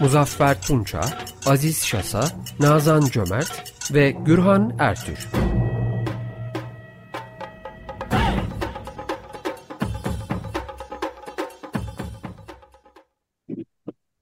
[0.00, 1.00] Muzaffer Tunça,
[1.46, 2.24] Aziz Şasa,
[2.60, 5.28] Nazan Cömert ve Gürhan Ertür.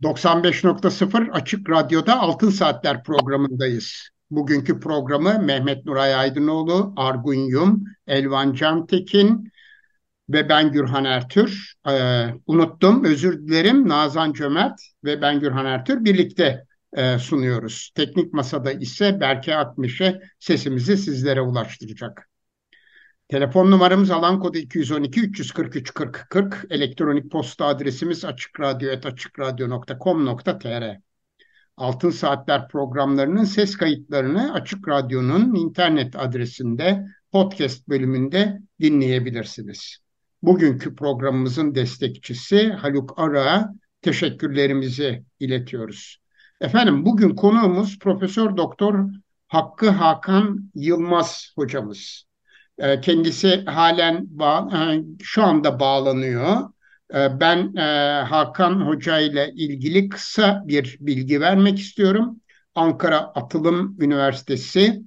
[0.02, 4.08] ...95.0 Açık Radyo'da Altın Saatler programındayız.
[4.30, 9.51] Bugünkü programı Mehmet Nuray Aydınoğlu, Argun Yum, Elvan Cantekin
[10.32, 11.74] ve ben Gürhan Ertür.
[11.88, 13.88] Ee, unuttum, özür dilerim.
[13.88, 17.90] Nazan Cömert ve ben Gürhan Ertür birlikte e, sunuyoruz.
[17.94, 22.28] Teknik Masada ise Berke Akmiş'e sesimizi sizlere ulaştıracak.
[23.28, 26.66] Telefon numaramız alan kodu 212 343 40 40.
[26.70, 30.96] Elektronik posta adresimiz açıkradyo.com.tr
[31.76, 40.01] Altın Saatler programlarının ses kayıtlarını Açık Radyo'nun internet adresinde podcast bölümünde dinleyebilirsiniz.
[40.42, 46.18] Bugünkü programımızın destekçisi Haluk Ara'a teşekkürlerimizi iletiyoruz.
[46.60, 49.10] Efendim bugün konuğumuz Profesör Doktor
[49.48, 52.24] Hakkı Hakan Yılmaz hocamız.
[52.78, 56.56] Ee, kendisi halen e, şu anda bağlanıyor.
[57.14, 62.40] Ee, ben e, Hakan Hoca ile ilgili kısa bir bilgi vermek istiyorum.
[62.74, 65.02] Ankara Atılım Üniversitesi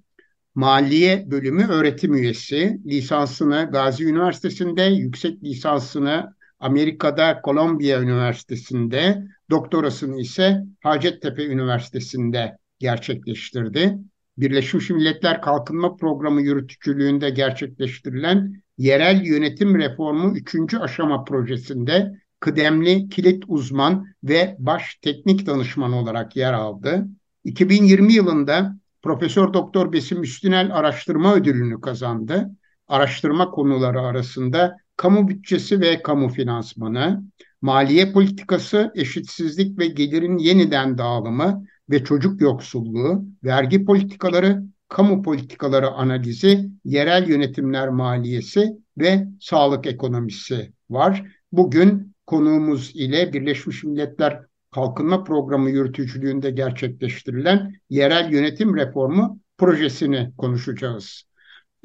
[0.55, 2.79] Maliye Bölümü öğretim üyesi.
[2.85, 13.97] Lisansını Gazi Üniversitesi'nde, yüksek lisansını Amerika'da Kolombiya Üniversitesi'nde, doktorasını ise Hacettepe Üniversitesi'nde gerçekleştirdi.
[14.37, 20.73] Birleşmiş Milletler Kalkınma Programı yürütücülüğünde gerçekleştirilen yerel yönetim reformu 3.
[20.73, 27.07] aşama projesinde kıdemli kilit uzman ve baş teknik danışman olarak yer aldı.
[27.43, 32.51] 2020 yılında Profesör Doktor Besim Üstünel Araştırma Ödülünü kazandı.
[32.87, 37.23] Araştırma konuları arasında kamu bütçesi ve kamu finansmanı,
[37.61, 46.69] maliye politikası, eşitsizlik ve gelirin yeniden dağılımı ve çocuk yoksulluğu, vergi politikaları, kamu politikaları analizi,
[46.85, 51.25] yerel yönetimler maliyesi ve sağlık ekonomisi var.
[51.51, 61.23] Bugün konuğumuz ile Birleşmiş Milletler Kalkınma Programı yürütücülüğünde gerçekleştirilen yerel yönetim reformu projesini konuşacağız.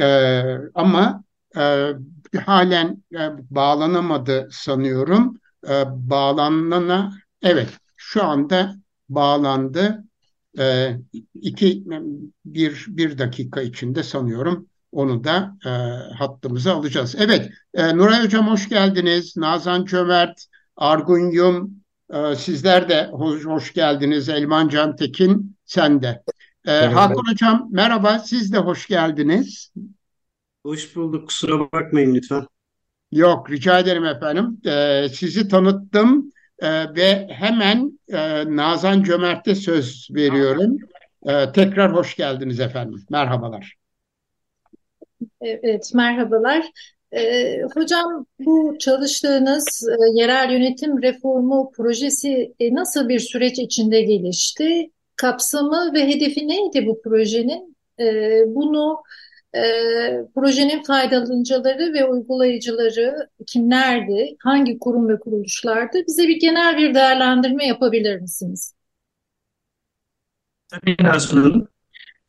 [0.00, 0.42] Ee,
[0.74, 1.24] ama
[1.56, 1.92] e,
[2.44, 3.18] halen e,
[3.50, 5.40] bağlanamadı sanıyorum.
[5.68, 7.12] E, bağlanana
[7.42, 8.76] evet şu anda
[9.08, 10.04] bağlandı.
[10.58, 10.96] E,
[11.34, 11.84] iki
[12.44, 15.70] bir bir dakika içinde sanıyorum onu da e,
[16.14, 17.14] hattımıza alacağız.
[17.18, 19.36] Evet, e, Nuray Hocam hoş geldiniz.
[19.36, 20.46] Nazan Cömert,
[20.76, 21.79] Argun Yum,
[22.36, 24.28] sizler de hoş, hoş geldiniz.
[24.28, 26.22] Elman Can Tekin, sen de.
[26.66, 29.72] E, Hakan Hocam merhaba, siz de hoş geldiniz.
[30.62, 32.46] Hoş bulduk, kusura bakmayın lütfen.
[33.12, 34.60] Yok, rica ederim efendim.
[34.66, 40.76] E, sizi tanıttım e, ve hemen e, Nazan Cömert'e söz veriyorum.
[41.54, 43.04] Tekrar hoş geldiniz efendim.
[43.10, 43.74] Merhabalar.
[45.40, 46.70] Evet, merhabalar.
[47.12, 54.90] Ee, hocam bu çalıştığınız e, yerel yönetim reformu projesi e, nasıl bir süreç içinde gelişti?
[55.16, 57.76] Kapsamı ve hedefi neydi bu projenin?
[58.00, 58.04] E,
[58.46, 59.02] bunu
[59.54, 59.60] e,
[60.34, 64.36] projenin faydalanıcıları ve uygulayıcıları kimlerdi?
[64.38, 65.98] Hangi kurum ve kuruluşlardı?
[66.08, 68.74] Bize bir genel bir değerlendirme yapabilir misiniz?
[70.68, 71.68] Tabii Nazlı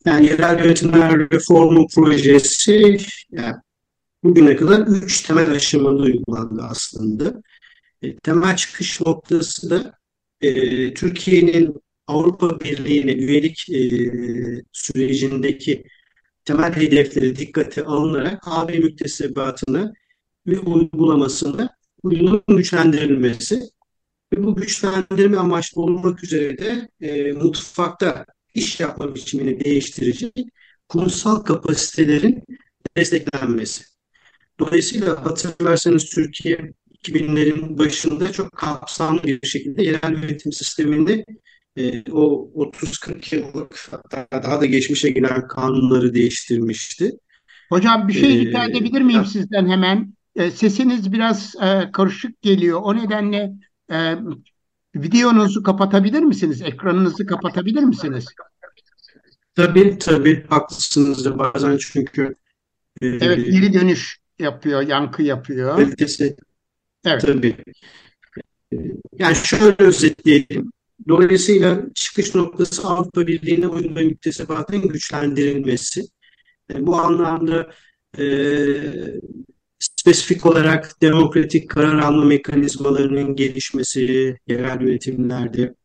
[0.06, 2.98] Yani yerel yönetimler reformu projesi
[3.32, 3.56] yani
[4.24, 7.42] bugüne kadar üç temel aşamada uygulandı aslında.
[8.02, 9.94] E, temel çıkış noktası da
[10.42, 11.76] e, Türkiye'nin
[12.08, 13.82] Avrupa Birliği'ne üyelik e,
[14.72, 15.84] sürecindeki
[16.46, 19.94] temel hedefleri dikkate alınarak AB müktesebatını
[20.48, 21.70] ve uygulamasını
[22.04, 23.64] uyumun güçlendirilmesi
[24.34, 30.34] ve bu güçlendirme amaçlı olmak üzere de e, mutfakta iş yapma biçimini değiştirecek
[30.90, 32.44] kurumsal kapasitelerin
[32.98, 33.91] desteklenmesi.
[34.62, 36.74] Dolayısıyla hatırlarsanız Türkiye
[37.04, 41.26] 2000'lerin başında çok kapsamlı bir şekilde yerel yönetim sisteminde
[41.78, 47.12] e, o 30-40 yıllık hatta daha da geçmişe giden kanunları değiştirmişti.
[47.70, 50.14] Hocam bir şey rica ee, edebilir miyim sizden hemen?
[50.36, 52.82] E, sesiniz biraz e, karışık geliyor.
[52.84, 53.54] O nedenle
[53.92, 54.16] e,
[54.96, 56.62] videonuzu kapatabilir misiniz?
[56.62, 58.26] Ekranınızı kapatabilir misiniz?
[59.56, 62.36] Tabii tabii haklısınız da bazen çünkü
[63.02, 65.76] e, evet geri dönüş yapıyor, yankı yapıyor.
[65.76, 66.36] Kalitesi
[67.06, 67.22] evet.
[67.22, 67.56] tabii.
[69.20, 70.72] Yani şöyle özetleyelim.
[71.08, 76.04] Dolayısıyla çıkış noktası Avrupa Birliği'ne uyum ve müktesebatın güçlendirilmesi.
[76.70, 77.72] Yani bu anlamda
[78.20, 78.24] e,
[79.80, 85.76] spesifik olarak demokratik karar alma mekanizmalarının gelişmesi yerel yönetimlerde,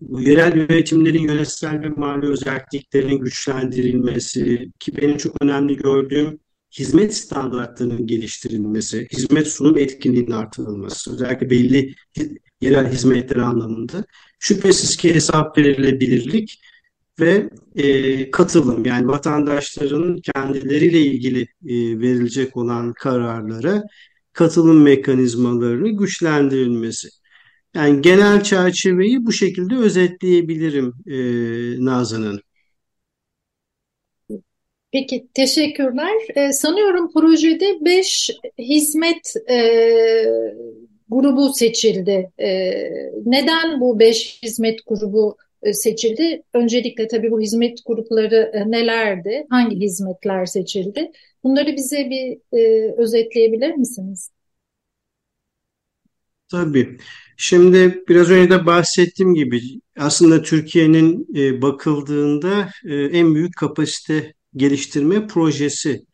[0.00, 6.38] bu yerel yönetimlerin yönetsel ve mali özelliklerinin güçlendirilmesi ki benim çok önemli gördüğüm
[6.78, 11.94] hizmet standartlarının geliştirilmesi, hizmet sunum etkinliğinin artırılması, özellikle belli
[12.60, 14.04] yerel hizmetler anlamında
[14.38, 16.60] şüphesiz ki hesap verilebilirlik
[17.20, 23.82] ve e, katılım yani vatandaşların kendileriyle ilgili e, verilecek olan kararlara
[24.32, 27.08] katılım mekanizmalarını güçlendirilmesi.
[27.74, 31.16] Yani genel çerçeveyi bu şekilde özetleyebilirim e,
[31.84, 32.40] Nazan Hanım.
[34.96, 36.12] Peki teşekkürler.
[36.36, 39.58] Ee, sanıyorum projede 5 hizmet e,
[41.08, 42.30] grubu seçildi.
[42.38, 42.70] E,
[43.26, 46.42] neden bu 5 hizmet grubu e, seçildi?
[46.54, 49.46] Öncelikle tabii bu hizmet grupları e, nelerdi?
[49.50, 51.12] Hangi hizmetler seçildi?
[51.44, 54.30] Bunları bize bir e, özetleyebilir misiniz?
[56.50, 56.98] Tabii.
[57.36, 59.60] Şimdi biraz önce de bahsettiğim gibi
[59.98, 66.06] aslında Türkiye'nin e, bakıldığında e, en büyük kapasite geliştirme projesi,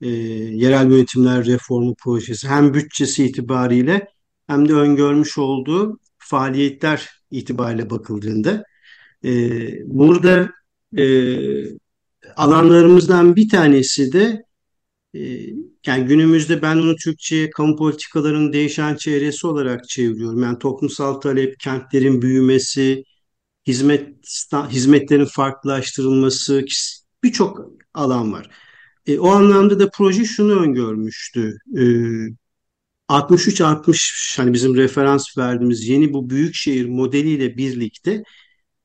[0.00, 4.06] e, yerel yönetimler reformu projesi hem bütçesi itibariyle
[4.46, 8.64] hem de öngörmüş olduğu faaliyetler itibariyle bakıldığında
[9.24, 9.30] e,
[9.86, 10.50] burada
[10.98, 11.04] e,
[12.36, 14.44] alanlarımızdan bir tanesi de
[15.14, 15.20] e,
[15.86, 20.42] yani günümüzde ben onu Türkçe'ye kamu politikalarının değişen çevresi olarak çeviriyorum.
[20.42, 23.04] Yani toplumsal talep, kentlerin büyümesi,
[23.66, 24.08] hizmet
[24.70, 26.64] hizmetlerin farklılaştırılması,
[27.22, 28.50] birçok alan var.
[29.06, 31.58] E, o anlamda da proje şunu öngörmüştü.
[31.76, 31.84] E,
[33.08, 38.22] 63-60 hani bizim referans verdiğimiz yeni bu büyük şehir modeliyle birlikte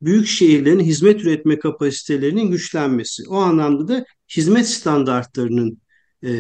[0.01, 3.24] büyük şehirlerin hizmet üretme kapasitelerinin güçlenmesi.
[3.30, 4.06] O anlamda da
[4.38, 5.81] hizmet standartlarının
[6.24, 6.31] e,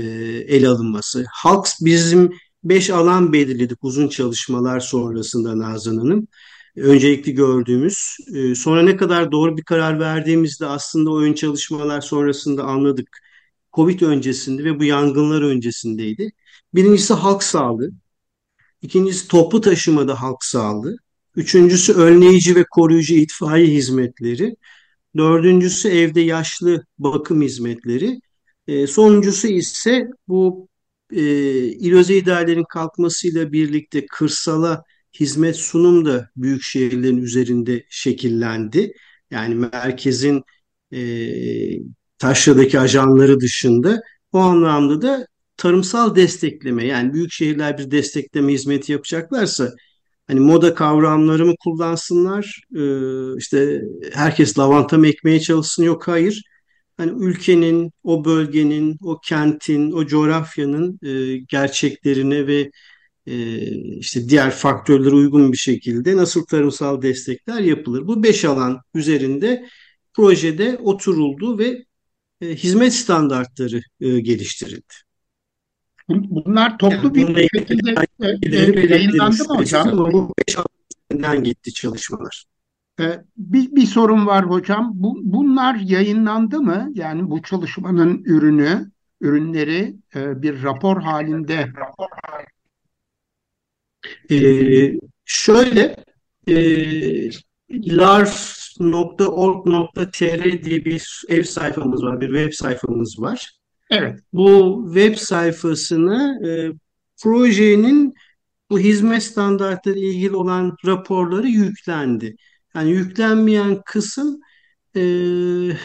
[0.47, 1.25] ele alınması.
[1.31, 2.31] Halk bizim
[2.63, 6.27] beş alan belirledik uzun çalışmalar sonrasında Nazan Hanım
[6.77, 8.17] öncelikli gördüğümüz.
[8.35, 13.19] E, sonra ne kadar doğru bir karar verdiğimizde aslında oyun çalışmalar sonrasında anladık.
[13.73, 16.31] Covid öncesinde ve bu yangınlar öncesindeydi.
[16.75, 17.91] Birincisi halk sağlığı.
[18.81, 20.97] İkincisi toplu taşımada halk sağlığı.
[21.35, 24.55] Üçüncüsü önleyici ve koruyucu itfaiye hizmetleri.
[25.17, 28.19] Dördüncüsü evde yaşlı bakım hizmetleri.
[28.67, 30.67] E, sonuncusu ise bu
[31.11, 31.21] e,
[31.67, 34.83] il özel idarelerin kalkmasıyla birlikte kırsala
[35.19, 38.93] hizmet sunum da büyük şehirlerin üzerinde şekillendi.
[39.31, 40.43] Yani merkezin
[40.93, 40.99] e,
[42.17, 45.27] taşradaki ajanları dışında o anlamda da
[45.57, 49.73] tarımsal destekleme yani büyük şehirler bir destekleme hizmeti yapacaklarsa
[50.27, 52.81] hani moda kavramlarımı kullansınlar e,
[53.37, 53.81] işte
[54.13, 56.43] herkes lavanta mı ekmeye çalışsın yok hayır
[56.97, 62.71] hani ülkenin o bölgenin o kentin o coğrafyanın e, gerçeklerine ve
[63.97, 68.07] işte diğer faktörlere uygun bir şekilde nasıl tarımsal destekler yapılır?
[68.07, 69.65] Bu beş alan üzerinde
[70.13, 71.85] projede oturuldu ve
[72.41, 74.93] e, hizmet standartları e, geliştirildi.
[76.09, 79.97] Bunlar toplu yani bir şekilde yayınlandı mı hocam?
[80.13, 82.45] Bu beş alandan gitti çalışmalar.
[83.37, 84.91] Bir, bir sorun var hocam.
[84.93, 86.91] Bu, bunlar yayınlandı mı?
[86.93, 91.71] Yani bu çalışmanın ürünü, ürünleri bir rapor halinde
[94.31, 94.93] ee,
[95.25, 95.95] şöyle
[96.47, 96.55] e,
[97.71, 98.83] larf.org.tr
[100.63, 103.51] diye bir ev sayfamız var, bir web sayfamız var.
[103.89, 104.19] Evet.
[104.33, 106.49] Bu web sayfasını e,
[107.23, 108.13] projenin
[108.69, 112.35] bu hizmet standartları ilgili olan raporları yüklendi.
[112.75, 114.39] Yani yüklenmeyen kısım
[114.95, 115.01] e,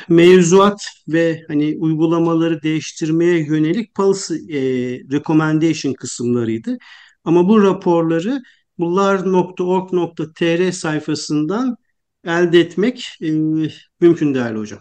[0.08, 4.60] mevzuat ve hani uygulamaları değiştirmeye yönelik policy e,
[5.12, 6.78] recommendation kısımlarıydı.
[7.24, 8.42] Ama bu raporları
[8.78, 11.76] bullar.org.tr sayfasından
[12.24, 13.30] elde etmek e,
[14.00, 14.80] mümkün değerli hocam.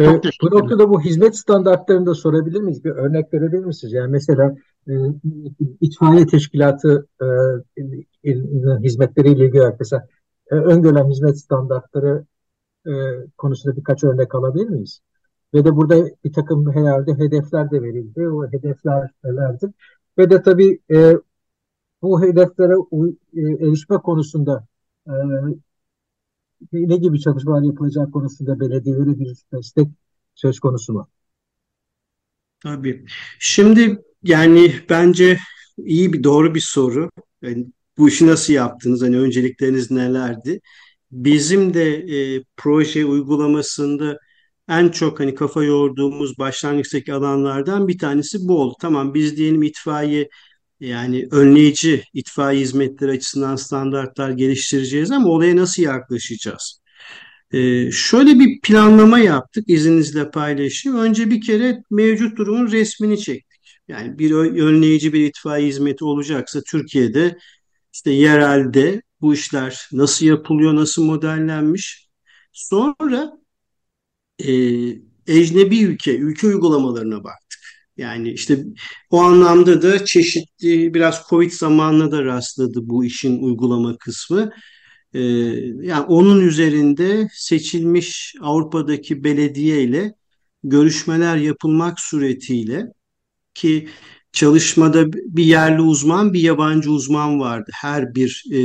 [0.00, 0.04] E,
[0.42, 2.84] bu noktada bu hizmet standartlarını da sorabilir miyiz?
[2.84, 3.92] Bir örnek verebilir misiniz?
[3.92, 4.54] Yani mesela
[4.88, 4.92] e,
[5.80, 7.26] itfaiye teşkilatı e,
[8.84, 10.06] hizmetleriyle ilgili mesela
[10.50, 12.24] e, öngörülen hizmet standartları
[12.86, 12.92] e,
[13.38, 15.00] konusunda birkaç örnek alabilir miyiz?
[15.54, 18.28] Ve de burada bir takım herhalde hedefler de verildi.
[18.28, 19.70] O hedefler nelerdir?
[20.18, 21.12] Ve de tabii e,
[22.02, 22.74] bu hedeflere
[23.34, 24.66] e, erişme konusunda
[25.06, 25.12] e,
[26.72, 29.88] ne gibi çalışmalar yapılacak konusunda belediyelere bir destek
[30.34, 31.08] söz konusu mu?
[32.62, 33.04] Tabii.
[33.38, 35.38] Şimdi yani bence
[35.78, 37.10] iyi bir doğru bir soru.
[37.42, 37.66] Yani
[37.98, 39.02] bu işi nasıl yaptınız?
[39.02, 40.60] Hani öncelikleriniz nelerdi?
[41.12, 44.18] Bizim de e, proje uygulamasında
[44.68, 48.74] en çok hani kafa yorduğumuz başlangıçtaki alanlardan bir tanesi bu oldu.
[48.80, 50.28] Tamam biz diyelim itfaiye
[50.80, 56.80] yani önleyici itfaiye hizmetleri açısından standartlar geliştireceğiz ama olaya nasıl yaklaşacağız?
[57.52, 60.98] Ee, şöyle bir planlama yaptık izninizle paylaşayım.
[60.98, 63.60] Önce bir kere mevcut durumun resmini çektik.
[63.88, 64.30] Yani bir
[64.62, 67.38] önleyici bir itfaiye hizmeti olacaksa Türkiye'de
[67.92, 72.08] işte yerelde bu işler nasıl yapılıyor, nasıl modellenmiş.
[72.52, 73.32] Sonra
[74.46, 74.52] e,
[75.26, 77.60] ecnebi ülke, ülke uygulamalarına baktık.
[77.96, 78.64] Yani işte
[79.10, 84.52] o anlamda da çeşitli biraz Covid zamanına da rastladı bu işin uygulama kısmı.
[85.14, 85.20] Ee,
[85.82, 90.14] yani onun üzerinde seçilmiş Avrupa'daki belediye ile
[90.64, 92.86] görüşmeler yapılmak suretiyle
[93.54, 93.88] ki
[94.32, 98.58] çalışmada bir yerli uzman bir yabancı uzman vardı her bir e,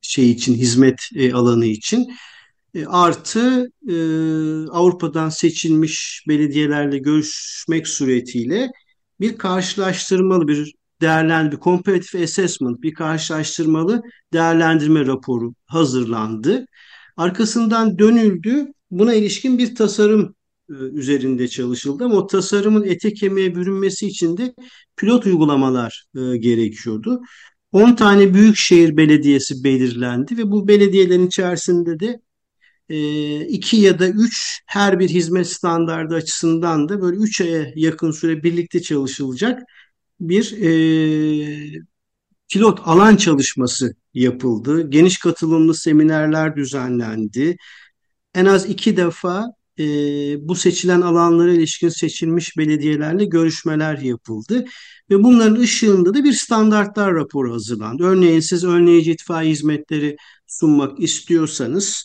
[0.00, 2.06] şey için hizmet e, alanı için.
[2.74, 3.94] E, artı e,
[4.70, 8.70] Avrupa'dan seçilmiş belediyelerle görüşmek suretiyle
[9.20, 14.02] bir karşılaştırmalı bir değerlendirme, bir comparative assessment, bir karşılaştırmalı
[14.32, 16.66] değerlendirme raporu hazırlandı.
[17.16, 18.66] Arkasından dönüldü.
[18.90, 20.34] Buna ilişkin bir tasarım
[20.70, 24.54] e, üzerinde çalışıldı ama o tasarımın ete kemiğe bürünmesi için de
[24.96, 27.20] pilot uygulamalar e, gerekiyordu.
[27.72, 32.20] 10 tane büyükşehir belediyesi belirlendi ve bu belediyelerin içerisinde de
[33.48, 38.42] iki ya da üç her bir hizmet standardı açısından da böyle üç aya yakın süre
[38.42, 39.62] birlikte çalışılacak
[40.20, 41.80] bir e,
[42.52, 44.90] pilot alan çalışması yapıldı.
[44.90, 47.56] Geniş katılımlı seminerler düzenlendi.
[48.34, 49.46] En az iki defa
[49.78, 49.84] e,
[50.48, 54.64] bu seçilen alanlara ilişkin seçilmiş belediyelerle görüşmeler yapıldı.
[55.10, 58.04] Ve bunların ışığında da bir standartlar raporu hazırlandı.
[58.04, 62.04] Örneğin siz önleyici itfaiye hizmetleri sunmak istiyorsanız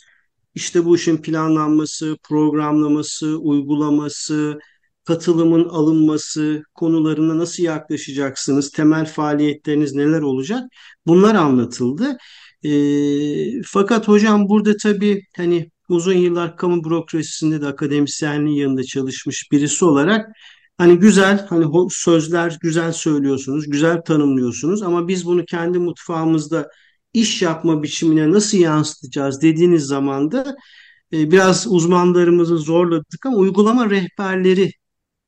[0.56, 4.60] işte bu işin planlanması, programlaması, uygulaması,
[5.06, 10.64] katılımın alınması, konularına nasıl yaklaşacaksınız, temel faaliyetleriniz neler olacak
[11.08, 12.18] bunlar anlatıldı.
[12.64, 12.70] E,
[13.64, 20.28] fakat hocam burada tabii hani uzun yıllar kamu bürokrasisinde de akademisyenliğin yanında çalışmış birisi olarak
[20.78, 26.70] hani güzel hani sözler güzel söylüyorsunuz, güzel tanımlıyorsunuz ama biz bunu kendi mutfağımızda
[27.14, 30.56] iş yapma biçimine nasıl yansıtacağız dediğiniz zaman da
[31.14, 34.72] e, biraz uzmanlarımızı zorladık ama uygulama rehberleri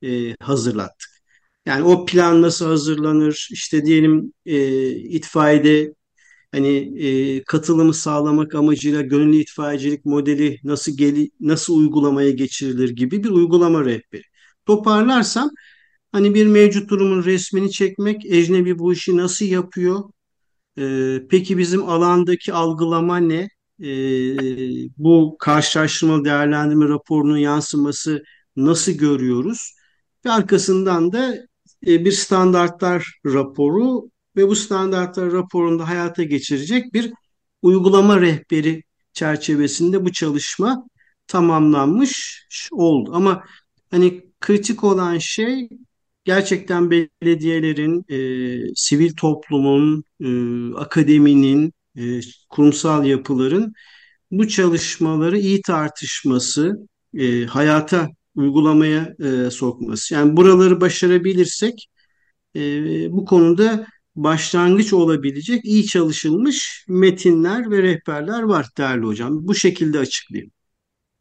[0.04, 1.10] e, hazırlattık.
[1.66, 3.48] Yani o plan nasıl hazırlanır?
[3.52, 5.94] İşte diyelim e, itfaiyede
[6.52, 6.70] hani
[7.08, 13.86] e, katılımı sağlamak amacıyla gönüllü itfaiyecilik modeli nasıl geli, nasıl uygulamaya geçirilir gibi bir uygulama
[13.86, 14.24] rehberi.
[14.66, 15.50] Toparlarsam
[16.12, 20.04] hani bir mevcut durumun resmini çekmek, ecnebi bu işi nasıl yapıyor?
[20.78, 23.50] E, peki bizim alandaki algılama ne?
[23.80, 23.92] E,
[24.98, 28.24] bu karşılaştırma değerlendirme raporunun yansıması
[28.56, 29.76] nasıl görüyoruz?
[30.26, 31.36] Ve arkasından da
[31.88, 37.14] e, bir standartlar raporu ve bu standartlar raporunda hayata geçirecek bir
[37.62, 40.88] uygulama rehberi çerçevesinde bu çalışma
[41.28, 43.12] tamamlanmış oldu.
[43.14, 43.44] Ama
[43.92, 45.70] hani kritik olan şey
[46.24, 50.28] gerçekten belediyelerin, e, sivil toplumun, e,
[50.78, 53.74] akademinin, e, kurumsal yapıların
[54.32, 56.78] bu çalışmaları iyi tartışması,
[57.18, 60.14] e, hayata uygulamaya e, sokması.
[60.14, 61.88] Yani buraları başarabilirsek
[62.56, 62.62] e,
[63.12, 69.48] bu konuda başlangıç olabilecek iyi çalışılmış metinler ve rehberler var değerli hocam.
[69.48, 70.52] Bu şekilde açıklayayım.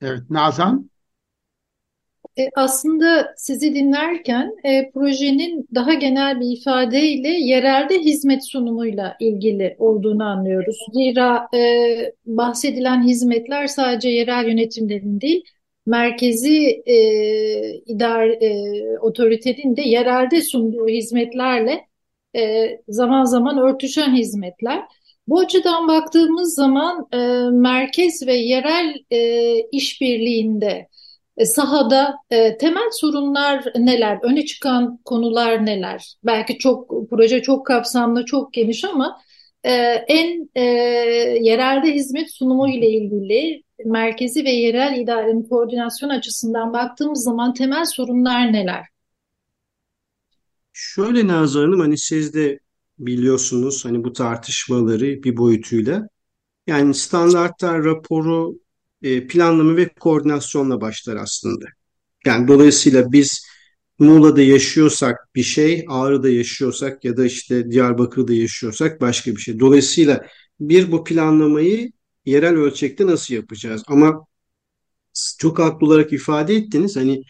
[0.00, 0.89] Evet Nazan?
[2.40, 10.24] E, aslında sizi dinlerken e, projenin daha genel bir ifadeyle yerelde hizmet sunumuyla ilgili olduğunu
[10.24, 10.76] anlıyoruz.
[10.92, 11.60] Zira e,
[12.26, 15.44] bahsedilen hizmetler sadece yerel yönetimlerin değil,
[15.86, 16.96] merkezi e,
[17.74, 21.80] idare e, otoritenin de yerelde sunduğu hizmetlerle
[22.36, 24.82] e, zaman zaman örtüşen hizmetler.
[25.28, 27.18] Bu açıdan baktığımız zaman e,
[27.50, 30.88] merkez ve yerel e, işbirliğinde
[31.44, 36.14] sahada e, temel sorunlar neler, öne çıkan konular neler?
[36.24, 39.20] Belki çok proje çok kapsamlı, çok geniş ama
[39.64, 39.72] e,
[40.08, 40.62] en e,
[41.40, 48.52] yerelde hizmet sunumu ile ilgili merkezi ve yerel idarenin koordinasyon açısından baktığımız zaman temel sorunlar
[48.52, 48.86] neler?
[50.72, 52.58] Şöyle Nazlı Hanım hani siz de
[52.98, 56.08] biliyorsunuz hani bu tartışmaları bir boyutuyla
[56.66, 58.58] Yani standartlar raporu
[59.02, 61.64] e, planlama ve koordinasyonla başlar aslında.
[62.26, 63.46] Yani dolayısıyla biz
[63.98, 69.60] Muğla'da yaşıyorsak bir şey, Ağrı'da yaşıyorsak ya da işte Diyarbakır'da yaşıyorsak başka bir şey.
[69.60, 70.26] Dolayısıyla
[70.60, 71.92] bir bu planlamayı
[72.24, 73.82] yerel ölçekte nasıl yapacağız?
[73.86, 74.26] Ama
[75.38, 76.96] çok haklı olarak ifade ettiniz.
[76.96, 77.22] Hani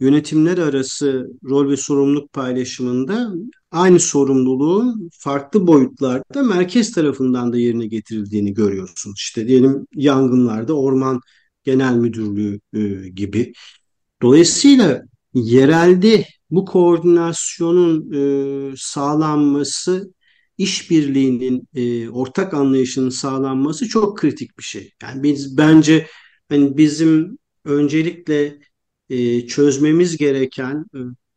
[0.00, 3.32] yönetimler arası rol ve sorumluluk paylaşımında
[3.70, 9.16] aynı sorumluluğun farklı boyutlarda merkez tarafından da yerine getirildiğini görüyorsunuz.
[9.18, 11.20] İşte diyelim yangınlarda Orman
[11.64, 13.52] Genel Müdürlüğü e, gibi.
[14.22, 15.02] Dolayısıyla
[15.34, 20.12] yerelde bu koordinasyonun e, sağlanması,
[20.58, 24.92] işbirliğinin, e, ortak anlayışının sağlanması çok kritik bir şey.
[25.02, 26.06] Yani biz bence
[26.48, 28.58] hani bizim öncelikle
[29.48, 30.84] çözmemiz gereken,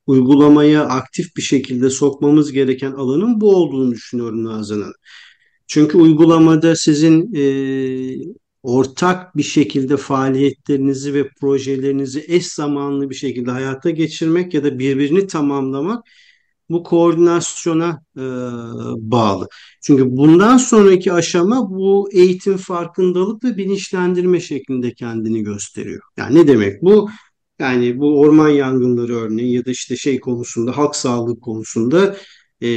[0.10, 4.94] uygulamaya aktif bir şekilde sokmamız gereken alanın bu olduğunu düşünüyorum Nazan.
[5.68, 7.44] Çünkü uygulamada sizin e,
[8.64, 15.28] ortak bir şekilde faaliyetlerinizi ve projelerinizi eş zamanlı bir şekilde hayata geçirmek ya da birbirini
[15.28, 16.04] tamamlamak
[16.70, 18.24] bu koordinasyona e,
[19.12, 19.48] bağlı.
[19.82, 26.02] Çünkü bundan sonraki aşama bu eğitim farkındalık ve bilinçlendirme şeklinde kendini gösteriyor.
[26.18, 27.10] Yani ne demek bu?
[27.60, 32.16] Yani bu orman yangınları örneği ya da işte şey konusunda halk sağlığı konusunda
[32.62, 32.70] e,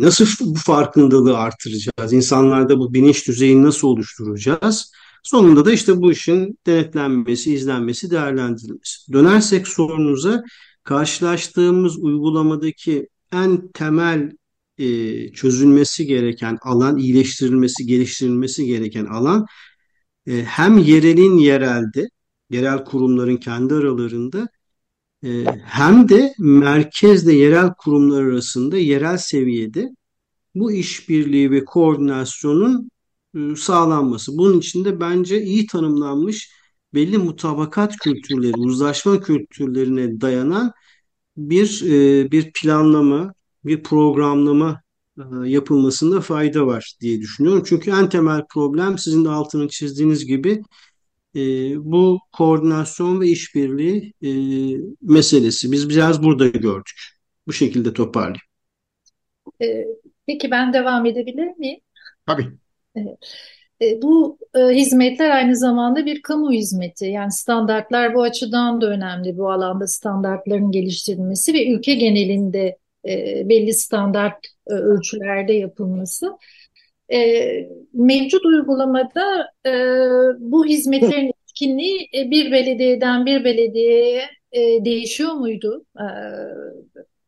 [0.00, 2.12] nasıl bu farkındalığı artıracağız?
[2.12, 4.92] İnsanlarda bu bilinç düzeyini nasıl oluşturacağız?
[5.22, 9.12] Sonunda da işte bu işin denetlenmesi, izlenmesi, değerlendirilmesi.
[9.12, 10.42] Dönersek sorunuza
[10.84, 14.30] karşılaştığımız uygulamadaki en temel
[14.78, 14.86] e,
[15.32, 19.46] çözülmesi gereken alan, iyileştirilmesi, geliştirilmesi gereken alan
[20.26, 22.08] e, hem yerelin yerelde,
[22.50, 24.48] yerel kurumların kendi aralarında
[25.24, 29.88] e, hem de merkezle yerel kurumlar arasında yerel seviyede
[30.54, 32.90] bu işbirliği ve koordinasyonun
[33.36, 34.38] e, sağlanması.
[34.38, 36.50] Bunun içinde bence iyi tanımlanmış
[36.94, 40.72] belli mutabakat kültürleri, uzlaşma kültürlerine dayanan
[41.36, 44.82] bir e, bir planlama, bir programlama
[45.18, 47.62] e, yapılmasında fayda var diye düşünüyorum.
[47.66, 50.62] Çünkü en temel problem sizin de altını çizdiğiniz gibi
[51.78, 54.12] bu koordinasyon ve işbirliği
[55.02, 55.72] meselesi.
[55.72, 57.00] Biz biraz burada gördük.
[57.46, 58.40] Bu şekilde toparlayayım.
[60.26, 61.80] Peki ben devam edebilir miyim?
[62.26, 62.46] Tabii.
[63.82, 67.06] E, bu e, hizmetler aynı zamanda bir kamu hizmeti.
[67.06, 69.38] Yani standartlar bu açıdan da önemli.
[69.38, 76.32] Bu alanda standartların geliştirilmesi ve ülke genelinde e, belli standart ölçülerde yapılması.
[77.92, 79.48] Mevcut uygulamada
[80.38, 84.22] bu hizmetlerin etkinliği bir belediyeden bir belediyeye
[84.84, 85.84] değişiyor muydu?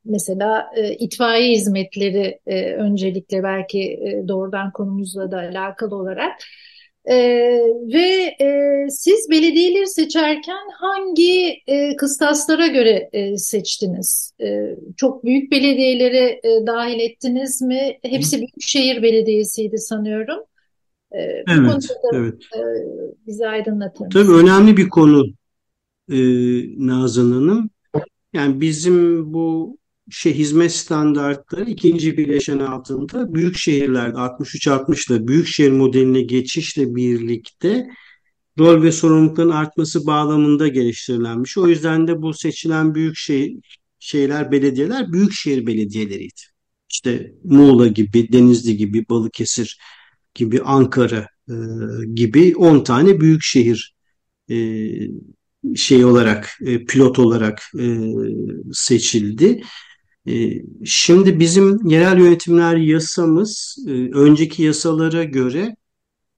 [0.09, 6.33] Mesela e, itfaiye hizmetleri e, öncelikle belki e, doğrudan konumuzla da alakalı olarak.
[7.11, 7.17] E,
[7.95, 14.33] ve e, siz belediyeleri seçerken hangi e, kıstaslara göre e, seçtiniz?
[14.41, 17.99] E, çok büyük belediyeleri e, dahil ettiniz mi?
[18.03, 20.39] Hepsi büyükşehir belediyesiydi sanıyorum.
[21.13, 21.19] E,
[21.49, 22.35] evet, evet.
[22.35, 22.61] E,
[23.27, 24.09] bizi aydınlatın.
[24.09, 25.25] Tabii önemli bir konu
[26.13, 26.19] e,
[26.87, 27.71] Nazan Hanım.
[28.33, 29.79] Yani bizim bu
[30.11, 37.89] şey hizmet standartları ikinci bileşen altında büyük şehirlerde 63-60 ile büyük şehir modeline geçişle birlikte
[38.59, 41.59] rol ve sorumlulukların artması bağlamında geliştirilenmiş.
[41.59, 43.57] O yüzden de bu seçilen büyük şey,
[43.99, 46.41] şeyler, belediyeler büyük şehir belediyeleriydi.
[46.91, 49.79] İşte Muğla gibi, Denizli gibi, Balıkesir
[50.35, 51.55] gibi, Ankara e,
[52.15, 53.95] gibi 10 tane büyük şehir
[54.51, 54.57] e,
[55.77, 57.99] şey olarak, e, pilot olarak e,
[58.73, 59.63] seçildi.
[60.29, 65.77] Ee, şimdi bizim yerel yönetimler yasamız e, önceki yasalara göre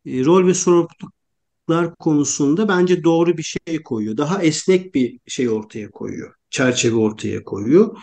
[0.07, 4.17] e, rol ve sorumluluklar konusunda bence doğru bir şey koyuyor.
[4.17, 6.35] Daha esnek bir şey ortaya koyuyor.
[6.51, 7.97] Çerçeve ortaya koyuyor.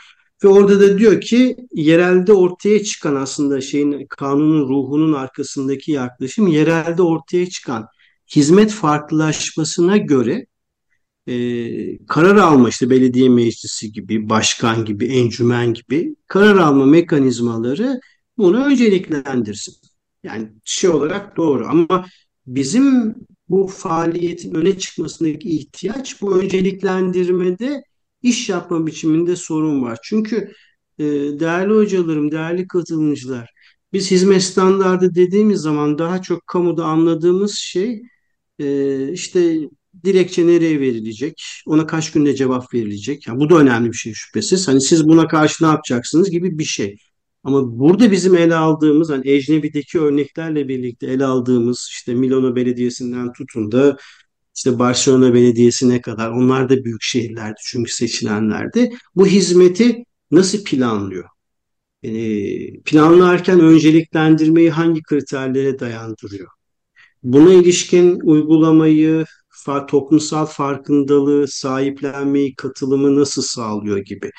[0.44, 7.02] Ve orada da diyor ki yerelde ortaya çıkan aslında şeyin kanunun ruhunun arkasındaki yaklaşım yerelde
[7.02, 7.88] ortaya çıkan
[8.36, 10.46] hizmet farklılaşmasına göre
[11.28, 18.00] e, karar alma işte belediye meclisi gibi, başkan gibi, encümen gibi karar alma mekanizmaları
[18.38, 19.76] bunu önceliklendirsin.
[20.24, 22.06] Yani şey olarak doğru ama
[22.48, 23.16] bizim
[23.50, 27.84] bu faaliyetin öne çıkmasındaki ihtiyaç bu önceliklendirmede
[28.22, 30.00] iş yapma biçiminde sorun var.
[30.04, 30.52] Çünkü
[31.00, 31.04] e,
[31.40, 33.54] değerli hocalarım, değerli katılımcılar
[33.94, 38.02] biz hizmet standardı dediğimiz zaman daha çok kamuda anladığımız şey
[38.60, 39.60] e, işte
[40.04, 43.28] dilekçe nereye verilecek, ona kaç günde cevap verilecek.
[43.28, 44.68] Yani bu da önemli bir şey şüphesiz.
[44.68, 46.98] Hani siz buna karşı ne yapacaksınız gibi bir şey.
[47.44, 53.72] Ama burada bizim ele aldığımız hani Ecnebi'deki örneklerle birlikte ele aldığımız işte Milano Belediyesi'nden tutun
[53.72, 53.98] da
[54.58, 58.90] işte Barcelona Belediyesi'ne kadar onlar da büyük şehirlerdi çünkü seçilenlerdi.
[59.16, 61.26] Bu hizmeti nasıl planlıyor?
[62.04, 66.48] Yani planlarken önceliklendirmeyi hangi kriterlere dayandırıyor?
[67.24, 69.26] Buna ilişkin uygulamayı,
[69.88, 74.32] toplumsal farkındalığı, sahiplenmeyi, katılımı nasıl sağlıyor gibi.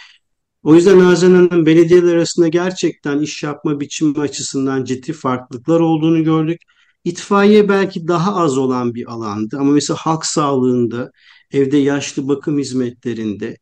[0.63, 6.61] O yüzden Nazan Hanım belediyeler arasında gerçekten iş yapma biçimi açısından ciddi farklılıklar olduğunu gördük.
[7.05, 11.11] İtfaiye belki daha az olan bir alandı ama mesela halk sağlığında,
[11.53, 13.57] evde yaşlı bakım hizmetlerinde,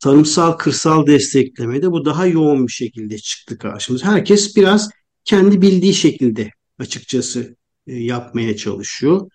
[0.00, 4.06] tarımsal kırsal desteklemede bu daha yoğun bir şekilde çıktı karşımıza.
[4.06, 4.90] Herkes biraz
[5.24, 7.56] kendi bildiği şekilde açıkçası
[7.86, 9.28] e, yapmaya çalışıyor.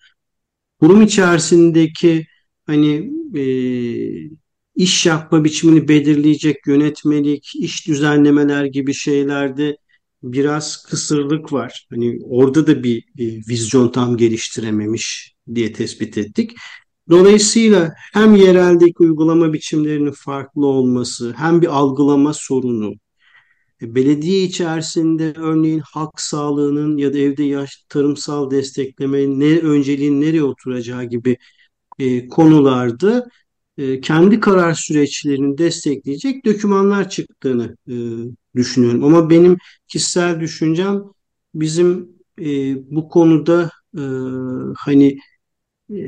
[0.84, 2.26] Kurum içerisindeki
[2.66, 3.44] hani e,
[4.74, 9.76] iş yapma biçimini belirleyecek yönetmelik, iş düzenlemeler gibi şeylerde
[10.22, 11.86] biraz kısırlık var.
[11.90, 16.52] Hani orada da bir, bir vizyon tam geliştirememiş diye tespit ettik.
[17.10, 22.96] Dolayısıyla hem yereldeki uygulama biçimlerinin farklı olması, hem bir algılama sorunu, e,
[23.94, 31.04] belediye içerisinde örneğin halk sağlığının ya da evde yaş tarımsal desteklemenin ne önceliğin nereye oturacağı
[31.04, 31.36] gibi
[31.98, 33.28] e, konularda
[33.78, 37.94] e, kendi karar süreçlerini destekleyecek dokümanlar çıktığını e,
[38.56, 39.04] düşünüyorum.
[39.04, 41.02] Ama benim kişisel düşüncem
[41.54, 42.08] bizim
[42.40, 42.46] e,
[42.96, 44.02] bu konuda e,
[44.76, 45.18] hani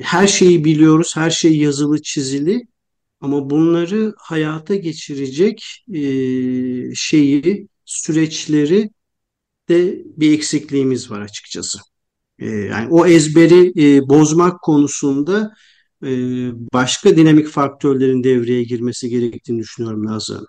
[0.03, 2.63] her şeyi biliyoruz, her şey yazılı, çizili
[3.21, 6.01] ama bunları hayata geçirecek e,
[6.95, 8.91] şeyi, süreçleri
[9.69, 11.79] de bir eksikliğimiz var açıkçası.
[12.39, 15.55] E, yani o ezberi e, bozmak konusunda
[16.03, 16.09] e,
[16.73, 20.47] başka dinamik faktörlerin devreye girmesi gerektiğini düşünüyorum Nazlı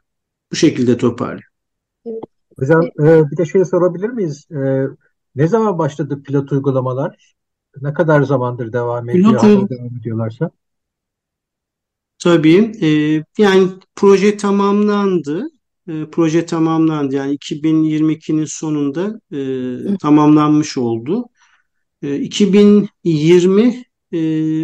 [0.52, 1.44] Bu şekilde toparlayayım.
[2.60, 4.48] Hocam e, bir de şey sorabilir miyiz?
[4.52, 4.88] E,
[5.36, 7.36] ne zaman başladı pilot uygulamalar?
[7.82, 9.42] Ne kadar zamandır devam ediyor?
[9.42, 10.52] Pilot, devam ediyorlarsa?
[12.20, 12.72] Tabii.
[12.82, 15.48] E, yani proje tamamlandı.
[15.90, 17.16] E, proje tamamlandı.
[17.16, 19.20] Yani 2022'nin sonunda
[19.94, 21.26] e, tamamlanmış oldu.
[22.02, 24.20] E, 2020 e,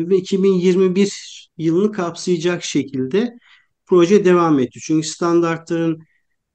[0.09, 3.33] ve 2021 yılını kapsayacak şekilde
[3.85, 4.79] proje devam etti.
[4.83, 5.99] Çünkü standartların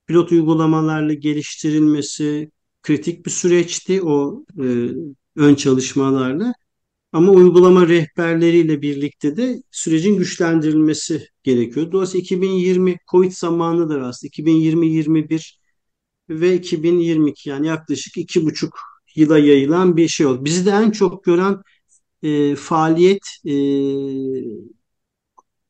[0.07, 2.51] pilot uygulamalarla geliştirilmesi
[2.83, 4.89] kritik bir süreçti o e,
[5.37, 6.55] ön çalışmalarla.
[7.19, 11.93] Ama uygulama rehberleriyle birlikte de sürecin güçlendirilmesi gerekiyor.
[11.93, 15.59] Dolayısıyla 2020 Covid zamanı da aslında 2020-21
[16.29, 18.79] ve 2022 yani yaklaşık iki buçuk
[19.15, 20.45] yıla yayılan bir şey oldu.
[20.45, 21.63] Bizi de en çok gören
[22.23, 23.55] e, faaliyet e,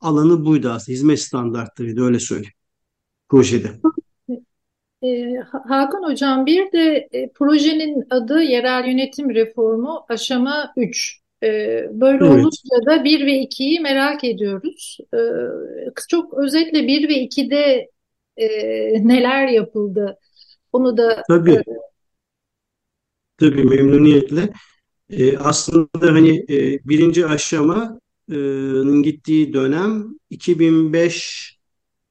[0.01, 0.95] alanı buydu aslında.
[0.95, 2.55] Hizmet standartlarıydı öyle söyleyeyim
[3.29, 3.81] projede.
[5.03, 5.35] E,
[5.69, 11.28] Hakan Hocam bir de e, projenin adı Yerel Yönetim Reformu aşama 3.
[11.43, 11.49] E,
[11.91, 12.31] böyle evet.
[12.31, 14.99] olunca da 1 ve 2'yi merak ediyoruz.
[15.15, 15.19] E,
[16.09, 17.91] çok özetle 1 ve 2'de
[18.37, 18.49] e,
[19.09, 20.19] neler yapıldı?
[20.73, 21.53] Onu da Tabii.
[21.53, 21.65] E,
[23.39, 24.53] Tabii memnuniyetle.
[25.11, 31.59] E, aslında hani e, birinci aşamanın gittiği dönem 2005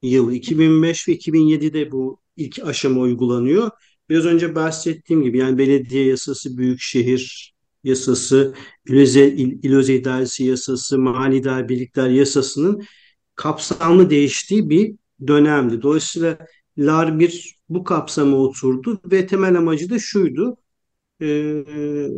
[0.01, 3.69] yıl, 2005 ve 2007'de bu ilk aşama uygulanıyor.
[4.09, 8.53] Biraz önce bahsettiğim gibi yani belediye yasası, büyükşehir yasası,
[8.87, 12.83] İloze, İloze İdaresi yasası, Mali İdare Birlikler yasasının
[13.35, 14.95] kapsamlı değiştiği bir
[15.27, 15.81] dönemdi.
[15.81, 16.37] Dolayısıyla
[16.77, 20.57] LAR 1 bu kapsama oturdu ve temel amacı da şuydu.
[21.21, 21.27] E,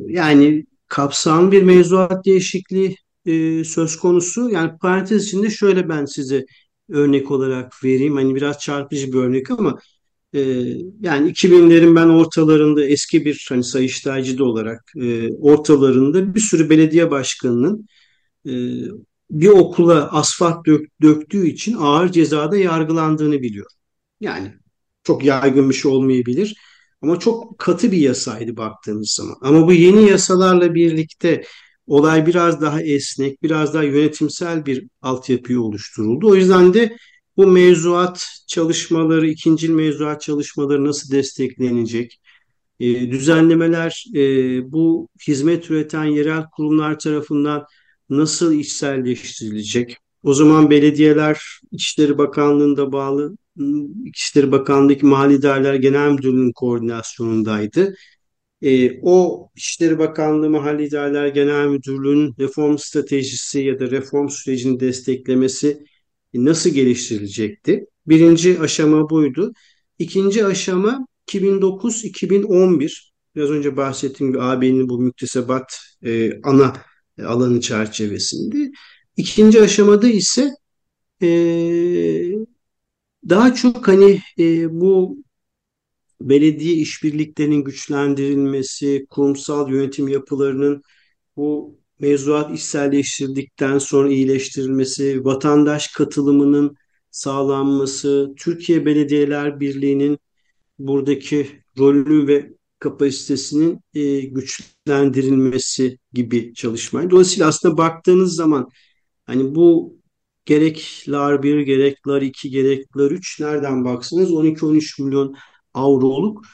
[0.07, 2.95] yani kapsamlı bir mevzuat değişikliği
[3.25, 4.49] e, söz konusu.
[4.49, 6.45] Yani parantez içinde şöyle ben size
[6.89, 8.15] örnek olarak vereyim.
[8.15, 9.79] Hani biraz çarpıcı bir örnek ama
[10.33, 10.39] e,
[11.01, 17.87] yani 2000'lerin ben ortalarında eski bir hani sayıştaycı olarak e, ortalarında bir sürü belediye başkanının
[18.45, 18.51] e,
[19.31, 23.77] bir okula asfalt dök, döktüğü için ağır cezada yargılandığını biliyorum.
[24.19, 24.53] Yani
[25.03, 26.55] çok yaygın bir şey olmayabilir.
[27.01, 29.35] Ama çok katı bir yasaydı baktığımız zaman.
[29.41, 31.43] Ama bu yeni yasalarla birlikte
[31.87, 36.29] olay biraz daha esnek, biraz daha yönetimsel bir altyapıyı oluşturuldu.
[36.29, 36.97] O yüzden de
[37.39, 42.19] bu mevzuat çalışmaları, ikincil mevzuat çalışmaları nasıl desteklenecek?
[42.79, 44.21] E, düzenlemeler e,
[44.71, 47.65] bu hizmet üreten yerel kurumlar tarafından
[48.09, 49.97] nasıl içselleştirilecek?
[50.23, 53.37] O zaman belediyeler İçişleri Bakanlığı'nda bağlı
[54.05, 57.95] İçişleri Bakanlığı'ndaki Mali İdareler Genel Müdürlüğü'nün koordinasyonundaydı.
[58.61, 65.83] E, o İçişleri Bakanlığı Mahalli İdareler Genel Müdürlüğü'nün reform stratejisi ya da reform sürecini desteklemesi
[66.33, 67.85] nasıl geliştirilecekti?
[68.07, 69.53] Birinci aşama buydu.
[69.99, 76.73] İkinci aşama 2009-2011 biraz önce bahsettiğim gibi AB'nin bu müktesebat e, ana
[77.25, 78.71] alanı çerçevesinde.
[79.17, 80.51] İkinci aşamada ise
[81.21, 81.27] e,
[83.29, 85.17] daha çok hani e, bu
[86.21, 90.81] belediye işbirliklerinin güçlendirilmesi, kurumsal yönetim yapılarının
[91.35, 96.75] bu mevzuat içselleştirdikten sonra iyileştirilmesi, vatandaş katılımının
[97.11, 100.19] sağlanması, Türkiye Belediyeler Birliği'nin
[100.79, 107.09] buradaki rolü ve kapasitesinin e, güçlendirilmesi gibi çalışmayı.
[107.09, 108.69] Dolayısıyla aslında baktığınız zaman
[109.25, 109.97] hani bu
[110.45, 115.35] gerek LAR 1, gerek LAR 2, gerek LAR 3 nereden baksanız 12-13 milyon
[115.73, 116.45] avroluk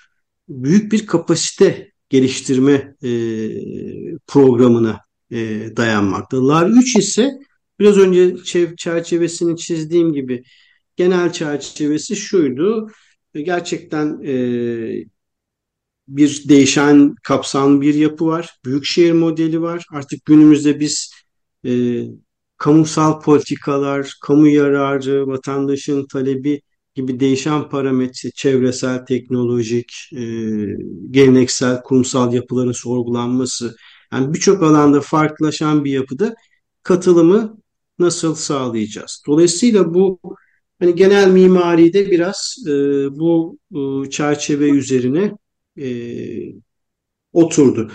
[0.50, 3.10] büyük bir kapasite geliştirme e,
[4.28, 6.48] programına e, dayanmakta.
[6.48, 7.40] LAR 3 ise
[7.80, 8.36] biraz önce
[8.78, 10.44] çerçevesini çizdiğim gibi
[10.96, 12.90] genel çerçevesi şuydu.
[13.34, 14.36] Gerçekten e,
[16.08, 18.56] bir değişen kapsamlı bir yapı var.
[18.66, 19.86] Büyükşehir modeli var.
[19.92, 21.12] Artık günümüzde biz
[21.66, 22.02] e,
[22.58, 26.62] kamusal politikalar, kamu yararı, vatandaşın talebi
[26.96, 30.22] gibi değişen parametre, çevresel, teknolojik, e,
[31.12, 33.76] geleneksel, kurumsal yapıların sorgulanması,
[34.14, 36.36] yani birçok alanda farklılaşan bir yapıda
[36.84, 37.58] katılımı
[38.00, 39.24] nasıl sağlayacağız?
[39.28, 40.20] Dolayısıyla bu
[40.80, 42.72] hani genel mimaride biraz e,
[43.20, 45.38] bu e, çerçeve üzerine
[45.80, 45.88] e,
[47.34, 47.92] oturdu.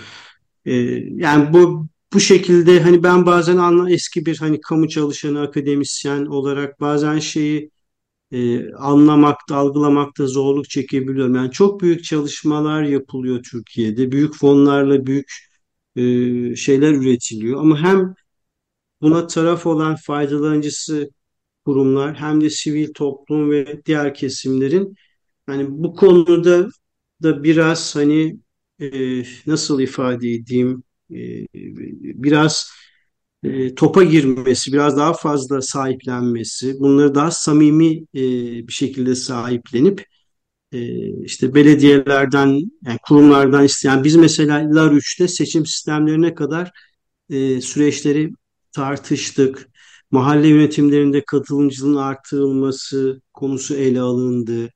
[0.65, 0.73] E,
[1.15, 6.79] yani bu bu şekilde hani ben bazen anla eski bir hani kamu çalışanı akademisyen olarak
[6.81, 7.71] bazen şeyi
[8.31, 11.35] e, anlamakta, algılamakta zorluk çekebiliyorum.
[11.35, 14.11] Yani çok büyük çalışmalar yapılıyor Türkiye'de.
[14.11, 15.31] Büyük fonlarla büyük
[15.95, 17.61] e, şeyler üretiliyor.
[17.61, 18.15] Ama hem
[19.01, 21.09] buna taraf olan faydalanıcısı
[21.65, 24.95] kurumlar hem de sivil toplum ve diğer kesimlerin
[25.45, 26.69] hani bu konuda
[27.23, 28.37] da biraz hani
[28.81, 28.89] e,
[29.47, 31.45] nasıl ifade edeyim e,
[32.23, 32.71] biraz
[33.75, 38.05] topa girmesi, biraz daha fazla sahiplenmesi, bunları daha samimi
[38.67, 40.05] bir şekilde sahiplenip
[41.25, 42.47] işte belediyelerden,
[42.85, 46.71] yani kurumlardan isteyen, biz mesela LAR 3'te seçim sistemlerine kadar
[47.29, 48.31] e, süreçleri
[48.71, 49.69] tartıştık.
[50.11, 54.69] Mahalle yönetimlerinde katılımcılığın artırılması konusu ele alındı.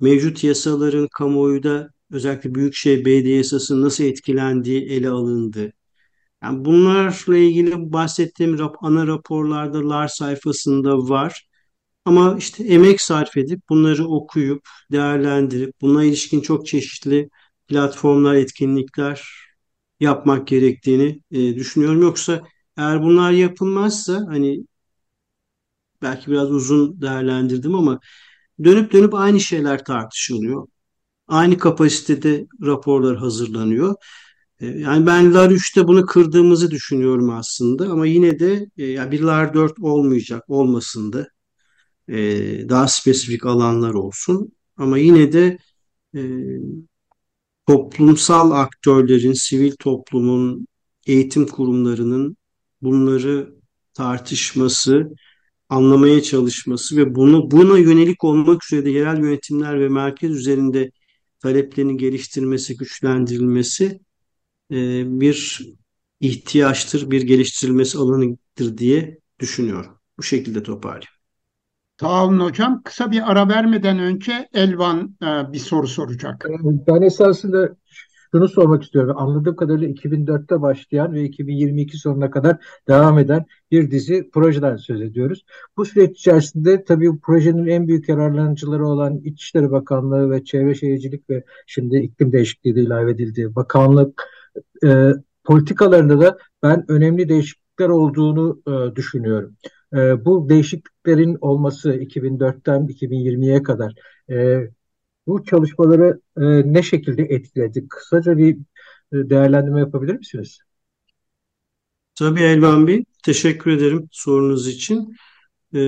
[0.00, 5.72] Mevcut yasaların kamuoyuda özellikle Büyükşehir Belediye Yasası nasıl etkilendiği ele alındı.
[6.42, 11.48] Yani bunlarla ilgili bahsettiğim rap ana raporlarda LAR sayfasında var.
[12.06, 17.30] Ama işte emek sarf edip bunları okuyup değerlendirip buna ilişkin çok çeşitli
[17.68, 19.28] platformlar, etkinlikler
[20.00, 22.02] yapmak gerektiğini e, düşünüyorum.
[22.02, 22.42] Yoksa
[22.78, 24.64] eğer bunlar yapılmazsa hani
[26.02, 28.00] belki biraz uzun değerlendirdim ama
[28.64, 30.66] dönüp dönüp aynı şeyler tartışılıyor.
[31.28, 33.94] Aynı kapasitede raporlar hazırlanıyor.
[34.60, 39.22] E, yani ben LAR 3'te bunu kırdığımızı düşünüyorum aslında ama yine de e, yani bir
[39.22, 41.28] LAR 4 olmayacak, olmasın da
[42.08, 42.18] e,
[42.68, 44.52] daha spesifik alanlar olsun.
[44.76, 45.58] Ama yine de
[47.66, 50.66] toplumsal aktörlerin, sivil toplumun,
[51.06, 52.36] eğitim kurumlarının
[52.82, 53.54] bunları
[53.94, 55.10] tartışması,
[55.68, 60.90] anlamaya çalışması ve bunu buna yönelik olmak üzere de yerel yönetimler ve merkez üzerinde
[61.40, 64.00] taleplerini geliştirmesi, güçlendirilmesi
[64.70, 65.66] e, bir
[66.20, 69.98] ihtiyaçtır, bir geliştirilmesi alanıdır diye düşünüyorum.
[70.18, 71.15] Bu şekilde toparlayayım.
[72.02, 72.82] Olun hocam.
[72.84, 76.46] Kısa bir ara vermeden önce Elvan e, bir soru soracak.
[76.88, 77.76] Ben esasında
[78.32, 79.16] şunu sormak istiyorum.
[79.18, 82.56] Anladığım kadarıyla 2004'te başlayan ve 2022 sonuna kadar
[82.88, 85.44] devam eden bir dizi projeden söz ediyoruz.
[85.76, 91.30] Bu süreç içerisinde tabii bu projenin en büyük yararlanıcıları olan İçişleri Bakanlığı ve Çevre Şehircilik
[91.30, 94.22] ve şimdi iklim değişikliği de ilave edildiği bakanlık
[94.84, 95.12] e,
[95.44, 99.56] politikalarında da ben önemli değişiklikler olduğunu e, düşünüyorum.
[99.96, 103.94] E, bu değişikliklerin olması 2004'ten 2020'ye kadar
[104.30, 104.58] e,
[105.26, 107.88] bu çalışmaları e, ne şekilde etkiledi?
[107.88, 108.56] Kısaca bir
[109.12, 110.58] e, değerlendirme yapabilir misiniz?
[112.18, 115.16] Tabii Elvan Bey, teşekkür ederim sorunuz için.
[115.74, 115.78] Ee,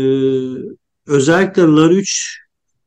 [1.07, 2.39] özellikle LAR 3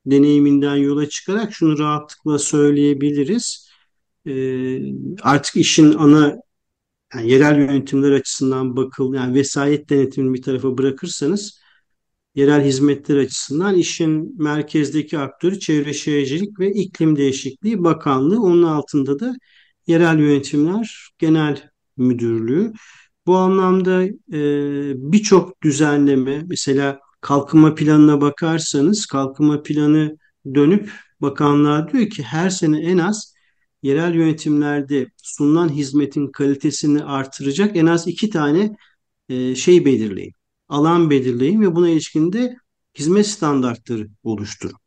[0.06, 3.70] deneyiminden yola çıkarak şunu rahatlıkla söyleyebiliriz.
[4.28, 4.80] Ee,
[5.22, 6.38] artık işin ana
[7.16, 11.62] yani yerel yönetimler açısından bakıl yani vesayet denetimini bir tarafa bırakırsanız
[12.36, 18.42] yerel hizmetler açısından işin merkezdeki aktörü Çevre Şehircilik ve İklim Değişikliği Bakanlığı.
[18.42, 19.34] Onun altında da
[19.88, 22.74] yerel yönetimler genel müdürlüğü.
[23.26, 24.42] Bu anlamda e,
[25.12, 30.18] birçok düzenleme mesela kalkınma planına bakarsanız kalkınma planı
[30.56, 33.31] dönüp bakanlığa diyor ki her sene en az
[33.84, 38.76] yerel yönetimlerde sunulan hizmetin kalitesini artıracak en az iki tane
[39.30, 40.34] e, şey belirleyin.
[40.70, 42.56] Alan belirleyin ve buna ilişkin de
[42.98, 44.78] hizmet standartları oluşturun.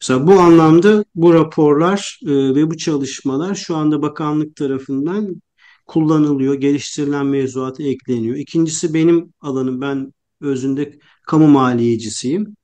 [0.00, 5.42] Mesela bu anlamda bu raporlar e, ve bu çalışmalar şu anda bakanlık tarafından
[5.86, 8.36] kullanılıyor, geliştirilen mevzuata ekleniyor.
[8.36, 12.56] İkincisi benim alanım, ben özünde kamu maliyecisiyim.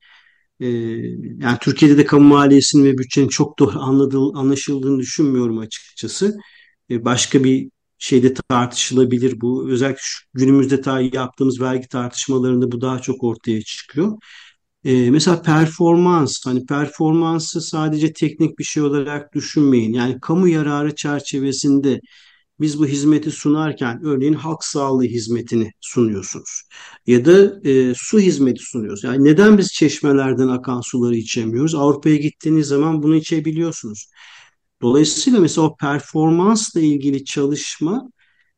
[0.61, 0.67] E,
[1.39, 6.37] yani Türkiye'de de kamu maliyesinin ve bütçenin çok doğru anladığı, anlaşıldığını düşünmüyorum açıkçası.
[6.91, 9.71] E, başka bir şeyde tartışılabilir bu.
[9.71, 14.19] Özellikle şu günümüzde ta yaptığımız vergi tartışmalarında bu daha çok ortaya çıkıyor.
[14.85, 19.93] Ee, mesela performans, hani performansı sadece teknik bir şey olarak düşünmeyin.
[19.93, 22.01] Yani kamu yararı çerçevesinde
[22.61, 26.63] biz bu hizmeti sunarken örneğin halk sağlığı hizmetini sunuyorsunuz.
[27.07, 29.05] Ya da e, su hizmeti sunuyoruz.
[29.05, 31.75] Yani neden biz çeşmelerden akan suları içemiyoruz?
[31.75, 34.11] Avrupa'ya gittiğiniz zaman bunu içebiliyorsunuz.
[34.83, 38.11] Dolayısıyla mesela o performansla ilgili çalışma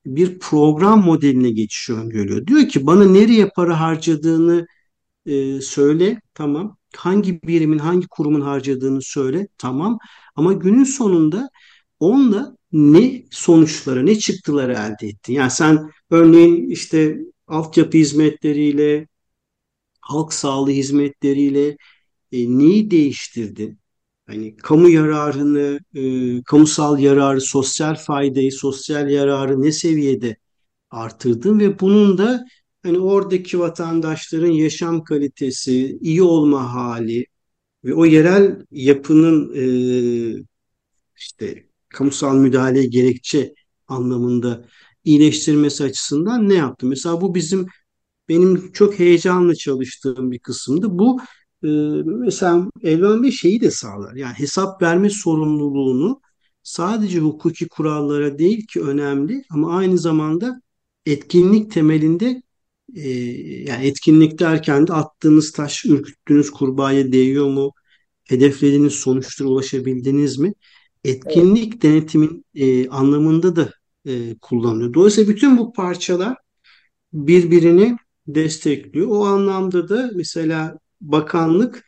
[0.07, 2.47] bir program modeline geçiş öngörüyor.
[2.47, 4.67] Diyor ki bana nereye para harcadığını
[5.27, 6.77] e, söyle tamam.
[6.97, 9.99] Hangi birimin hangi kurumun harcadığını söyle tamam.
[10.37, 11.49] Ama günün sonunda
[12.01, 15.33] onunla ne sonuçları ne çıktıları elde ettin.
[15.33, 19.09] Yani sen örneğin işte altyapı hizmetleriyle
[20.01, 21.69] halk sağlığı hizmetleriyle
[22.33, 23.79] e, neyi değiştirdin?
[24.27, 30.37] Hani kamu yararını, e, kamusal yararı, sosyal faydayı, sosyal yararı ne seviyede
[30.91, 32.47] artırdın ve bunun da
[32.83, 37.27] hani oradaki vatandaşların yaşam kalitesi, iyi olma hali
[37.85, 39.65] ve o yerel yapının e,
[41.17, 43.55] işte kamusal müdahaleye gerekçe
[43.89, 44.65] anlamında
[45.05, 46.87] iyileştirmesi açısından ne yaptı?
[46.87, 47.67] Mesela bu bizim
[48.29, 50.99] benim çok heyecanla çalıştığım bir kısımdı.
[50.99, 51.21] Bu
[51.65, 51.69] e,
[52.05, 54.15] mesela Elvan Bey şeyi de sağlar.
[54.15, 56.21] Yani hesap verme sorumluluğunu
[56.63, 60.61] sadece hukuki kurallara değil ki önemli ama aynı zamanda
[61.07, 62.43] etkinlik temelinde
[62.97, 63.09] e,
[63.69, 67.73] yani etkinlik derken de attığınız taş ürküttüğünüz kurbağaya değiyor mu?
[68.25, 70.55] Hedeflediğiniz sonuçlara ulaşabildiniz mi?
[71.09, 71.83] Etkinlik evet.
[71.83, 73.71] denetimin e, anlamında da
[74.07, 74.95] e, kullanılıyor.
[74.95, 76.37] Dolayısıyla bütün bu parçalar
[77.13, 79.09] birbirini destekliyor.
[79.11, 81.85] O anlamda da mesela bakanlık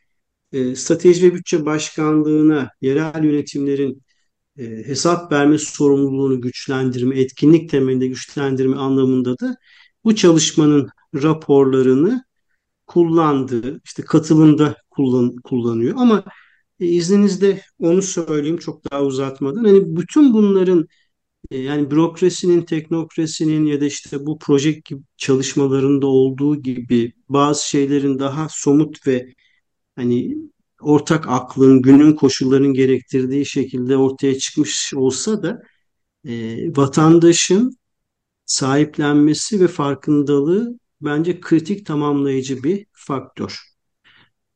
[0.53, 4.03] e, Strateji ve Bütçe Başkanlığı'na yerel yönetimlerin
[4.59, 9.57] e, hesap verme sorumluluğunu güçlendirme, etkinlik temelinde güçlendirme anlamında da
[10.05, 12.25] bu çalışmanın raporlarını
[12.87, 15.95] kullandığı, işte katılımda kullan, kullanıyor.
[15.99, 16.25] Ama
[16.81, 19.65] e, izninizle onu söyleyeyim çok daha uzatmadan.
[19.65, 20.89] Hani bütün bunların
[21.51, 28.19] e, yani bürokrasinin, teknokrasinin ya da işte bu proje gibi çalışmalarında olduğu gibi bazı şeylerin
[28.19, 29.35] daha somut ve
[29.97, 30.37] hani
[30.81, 35.63] ortak aklın, günün koşullarının gerektirdiği şekilde ortaya çıkmış olsa da
[36.29, 37.77] e, vatandaşın
[38.47, 43.59] sahiplenmesi ve farkındalığı bence kritik tamamlayıcı bir faktör.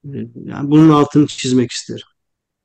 [0.04, 0.08] E,
[0.44, 2.06] yani bunun altını çizmek isterim.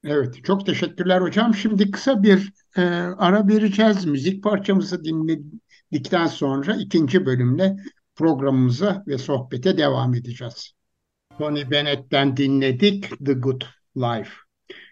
[0.03, 1.55] Evet, çok teşekkürler hocam.
[1.55, 2.81] Şimdi kısa bir e,
[3.17, 4.05] ara vereceğiz.
[4.05, 7.75] Müzik parçamızı dinledikten sonra ikinci bölümle
[8.15, 10.71] programımıza ve sohbete devam edeceğiz.
[11.37, 13.61] Tony Bennett'ten dinledik The Good
[13.97, 14.31] Life.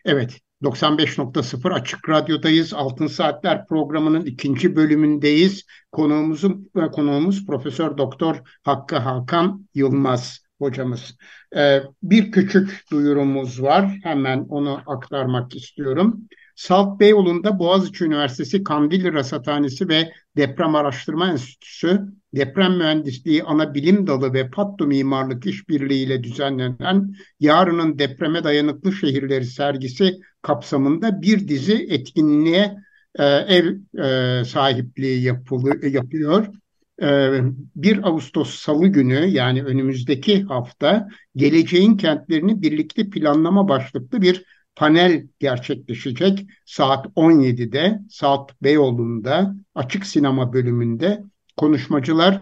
[0.06, 2.74] Evet, 95.0 Açık Radyo'dayız.
[2.74, 5.66] Altın Saatler programının ikinci bölümündeyiz.
[5.92, 11.18] Konuğumuzun konuğumuz Profesör Doktor Hakkı Hakan Yılmaz hocamız.
[11.56, 14.00] Ee, bir küçük duyurumuz var.
[14.04, 16.28] Hemen onu aktarmak istiyorum.
[16.56, 22.02] Salt Beyoğlu'nda Boğaziçi Üniversitesi Kandilli Rasathanesi ve Deprem Araştırma Enstitüsü
[22.36, 29.46] Deprem Mühendisliği Ana Bilim Dalı ve Pattu Mimarlık İşbirliği ile düzenlenen Yarının Depreme Dayanıklı Şehirleri
[29.46, 32.76] sergisi kapsamında bir dizi etkinliğe
[33.20, 36.48] e, ev e, sahipliği yapılı, yapıyor.
[37.00, 44.44] 1 e, Ağustos Salı günü yani önümüzdeki hafta geleceğin kentlerini birlikte planlama başlıklı bir
[44.76, 51.24] panel gerçekleşecek saat 17'de saat Beyoğlu'nda açık sinema bölümünde
[51.58, 52.42] konuşmacılar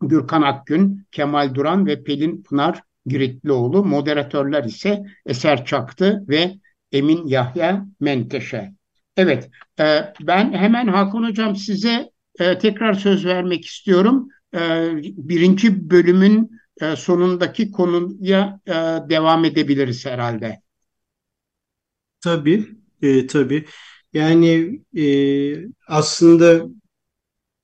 [0.00, 6.54] Gürkan Akgün, Kemal Duran ve Pelin Pınar Giritlioğlu, moderatörler ise Eser Çaktı ve
[6.92, 8.72] Emin Yahya Menteşe.
[9.16, 9.50] Evet,
[9.80, 14.28] e, ben hemen Hakan Hocam size e, tekrar söz vermek istiyorum.
[14.54, 14.58] E,
[15.02, 16.50] birinci bölümün
[16.96, 18.60] sonundaki konuya
[19.08, 20.60] devam edebiliriz herhalde.
[22.20, 22.66] Tabii,
[23.02, 23.64] e, tabii.
[24.12, 25.04] Yani e,
[25.88, 26.66] aslında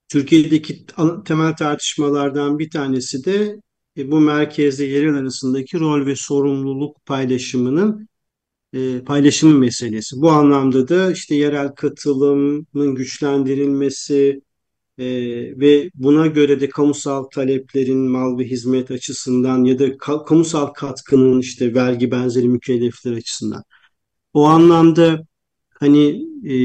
[0.09, 0.87] Türkiye'deki
[1.25, 3.61] temel tartışmalardan bir tanesi de
[3.99, 8.09] e, bu merkezde yerel arasındaki rol ve sorumluluk paylaşımının
[8.73, 10.17] e, paylaşımı meselesi.
[10.17, 14.41] Bu anlamda da işte yerel katılımın güçlendirilmesi
[14.99, 15.05] e,
[15.61, 21.41] ve buna göre de kamusal taleplerin mal ve hizmet açısından ya da ka kamusal katkının
[21.41, 23.65] işte vergi benzeri mükellefler açısından.
[24.35, 25.27] O anlamda
[25.81, 26.57] hani e,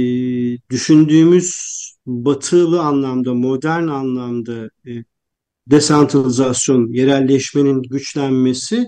[0.70, 1.56] düşündüğümüz
[2.06, 4.92] batılı anlamda, modern anlamda e,
[5.68, 8.88] desantralizasyon, yerelleşmenin güçlenmesi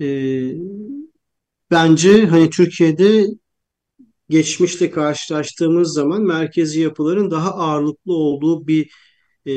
[0.00, 0.06] e,
[1.70, 3.26] bence hani Türkiye'de
[4.30, 8.90] geçmişte karşılaştığımız zaman merkezi yapıların daha ağırlıklı olduğu bir
[9.46, 9.52] e,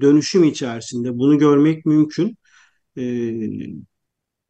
[0.00, 2.36] dönüşüm içerisinde bunu görmek mümkün.
[2.98, 3.02] E,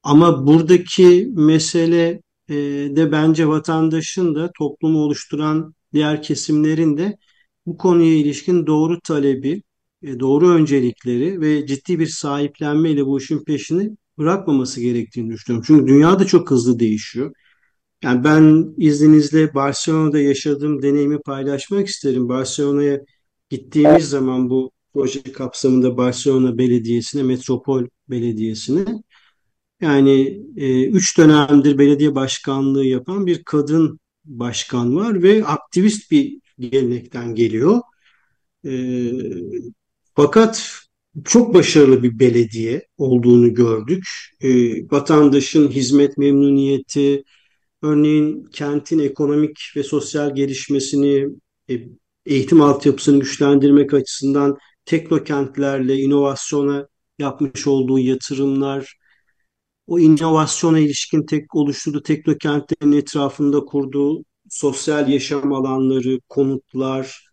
[0.02, 2.54] ama buradaki mesele e,
[2.96, 7.16] de bence vatandaşın da toplumu oluşturan diğer kesimlerin de
[7.66, 9.62] bu konuya ilişkin doğru talebi,
[10.02, 15.64] e, doğru öncelikleri ve ciddi bir sahiplenmeyle bu işin peşini bırakmaması gerektiğini düşünüyorum.
[15.66, 17.32] Çünkü dünya da çok hızlı değişiyor.
[18.02, 22.28] Yani ben izninizle Barcelona'da yaşadığım deneyimi paylaşmak isterim.
[22.28, 23.00] Barcelona'ya
[23.50, 28.84] gittiğimiz zaman bu proje kapsamında Barcelona Belediyesi'ne, Metropol Belediyesi'ne
[29.80, 37.34] yani e, üç dönemdir belediye başkanlığı yapan bir kadın başkan var ve aktivist bir gelenekten
[37.34, 37.80] geliyor.
[38.66, 38.72] E,
[40.14, 40.72] fakat
[41.24, 44.04] çok başarılı bir belediye olduğunu gördük.
[44.40, 44.48] E,
[44.90, 47.24] vatandaşın hizmet memnuniyeti,
[47.82, 51.28] örneğin kentin ekonomik ve sosyal gelişmesini,
[51.70, 51.74] e,
[52.26, 58.96] eğitim altyapısını güçlendirmek açısından teknokentlerle inovasyona yapmış olduğu yatırımlar,
[59.86, 67.30] o inovasyona ilişkin tek oluşturduğu teknokentlerin etrafında kurduğu sosyal yaşam alanları, konutlar,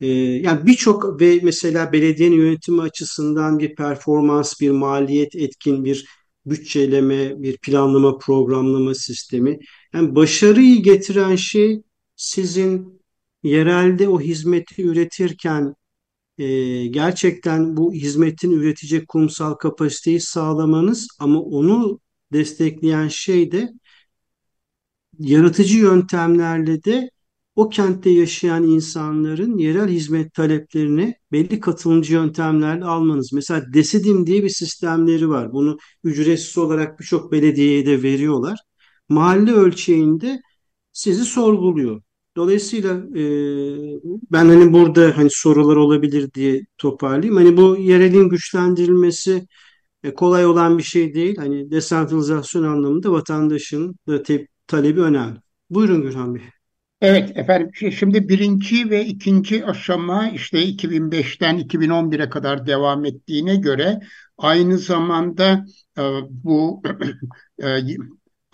[0.00, 6.06] e, yani birçok ve mesela belediyenin yönetimi açısından bir performans, bir maliyet etkin, bir
[6.46, 9.58] bütçeleme, bir planlama, programlama sistemi.
[9.94, 11.82] Yani başarıyı getiren şey
[12.16, 13.02] sizin
[13.42, 15.74] yerelde o hizmeti üretirken
[16.38, 16.46] e,
[16.86, 22.00] gerçekten bu hizmetin üretecek kurumsal kapasiteyi sağlamanız ama onu
[22.32, 23.72] destekleyen şey de
[25.18, 27.10] yaratıcı yöntemlerle de
[27.56, 33.32] o kentte yaşayan insanların yerel hizmet taleplerini belli katılımcı yöntemlerle almanız.
[33.32, 35.52] Mesela Desidim diye bir sistemleri var.
[35.52, 38.58] Bunu ücretsiz olarak birçok belediyeye de veriyorlar.
[39.08, 40.42] Mahalle ölçeğinde
[40.92, 42.02] sizi sorguluyor.
[42.36, 43.22] Dolayısıyla e,
[44.32, 47.36] ben hani burada hani sorular olabilir diye toparlayayım.
[47.36, 49.46] Hani bu yerelin güçlendirilmesi
[50.02, 51.36] e, kolay olan bir şey değil.
[51.36, 55.38] Hani desentralizasyon anlamında vatandaşın da te- talebi önemli.
[55.70, 56.42] Buyurun Gürhan Bey.
[57.00, 64.00] Evet efendim şimdi birinci ve ikinci aşama işte 2005'ten 2011'e kadar devam ettiğine göre
[64.38, 65.66] aynı zamanda
[65.98, 66.82] e, bu
[67.62, 67.80] e,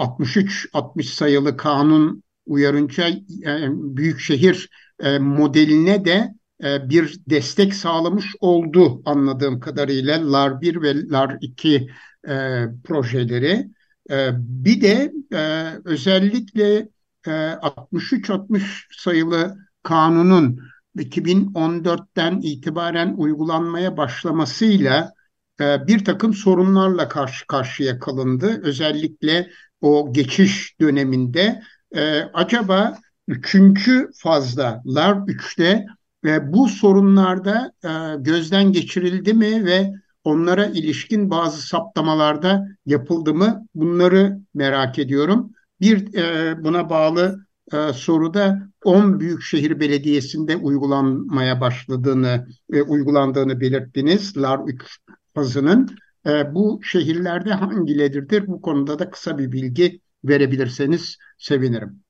[0.00, 4.68] 63-60 sayılı kanun uyarınca e, büyükşehir
[5.00, 6.34] e, modeline de
[6.64, 11.90] e, bir destek sağlamış oldu anladığım kadarıyla LAR 1 ve LAR 2
[12.28, 13.70] e, projeleri.
[14.38, 15.12] Bir de
[15.84, 16.88] özellikle
[17.24, 20.60] 63-60 e, sayılı kanunun
[20.96, 25.12] 2014'ten itibaren uygulanmaya başlamasıyla
[25.60, 28.60] bir takım sorunlarla karşı karşıya kalındı.
[28.62, 31.62] Özellikle o geçiş döneminde
[31.94, 35.86] e, acaba üçüncü fazda LAR 3'te
[36.42, 37.72] bu sorunlarda
[38.18, 39.92] gözden geçirildi mi ve
[40.24, 43.66] onlara ilişkin bazı saptamalarda yapıldı mı?
[43.74, 45.52] Bunları merak ediyorum.
[45.80, 54.36] Bir e, buna bağlı e, soruda 10 büyükşehir belediyesinde uygulanmaya başladığını, e, uygulandığını belirttiniz.
[54.36, 54.98] LAR 3
[55.34, 55.96] fazının.
[56.26, 58.46] E, bu şehirlerde hangileridir?
[58.46, 62.02] Bu konuda da kısa bir bilgi verebilirseniz sevinirim.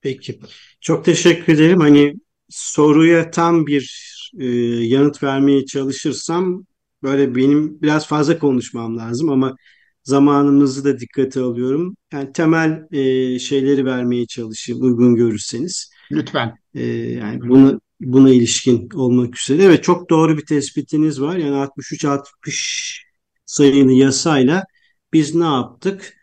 [0.00, 0.40] Peki.
[0.80, 1.80] Çok teşekkür ederim.
[1.80, 2.14] Hani
[2.48, 4.46] soruya tam bir e,
[4.84, 6.66] yanıt vermeye çalışırsam
[7.02, 9.56] böyle benim biraz fazla konuşmam lazım ama
[10.02, 11.96] zamanımızı da dikkate alıyorum.
[12.12, 15.90] Yani temel e, şeyleri vermeye çalışayım uygun görürseniz.
[16.12, 16.58] Lütfen.
[16.74, 19.62] E, yani bunu buna ilişkin olmak üzere.
[19.62, 21.36] Evet çok doğru bir tespitiniz var.
[21.36, 23.04] Yani 63-60
[23.46, 24.64] sayılı yasayla
[25.12, 26.14] biz ne yaptık?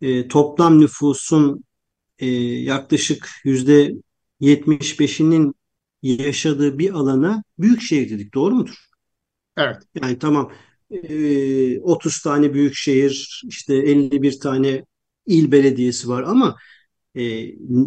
[0.00, 1.64] E, toplam nüfusun
[2.18, 2.26] e,
[2.62, 3.92] yaklaşık yüzde
[4.40, 5.54] 75'inin
[6.02, 8.34] yaşadığı bir alana büyük şehir dedik.
[8.34, 8.74] Doğru mudur?
[9.56, 9.76] Evet.
[10.02, 10.52] Yani tamam
[11.82, 14.84] 30 ee, tane büyük şehir, işte 51 tane
[15.26, 16.56] il belediyesi var ama
[17.14, 17.22] e,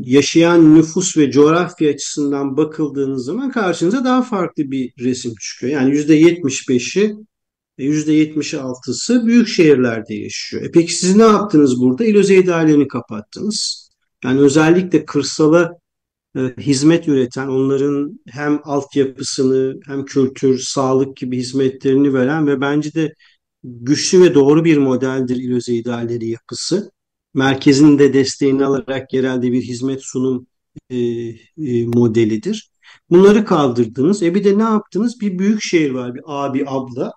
[0.04, 5.74] yaşayan nüfus ve coğrafya açısından bakıldığınız zaman karşınıza daha farklı bir resim çıkıyor.
[5.74, 7.16] Yani %75'i
[7.78, 10.64] %76'sı büyük şehirlerde yaşıyor.
[10.64, 12.06] E peki siz ne yaptınız burada?
[12.06, 13.90] İl özel idarelerini kapattınız.
[14.24, 15.72] Yani özellikle kırsala
[16.38, 23.14] e, hizmet üreten, onların hem altyapısını hem kültür, sağlık gibi hizmetlerini veren ve bence de
[23.64, 26.92] güçlü ve doğru bir modeldir İl özel idareleri yapısı.
[27.34, 30.48] Merkezin de desteğini alarak yerelde bir hizmet sunum
[30.90, 32.72] e, e, modelidir.
[33.10, 34.24] Bunları kaldırdınız.
[34.24, 35.22] E bir de ne yaptınız?
[35.22, 37.12] Bir büyük şehir var, bir abi, abla.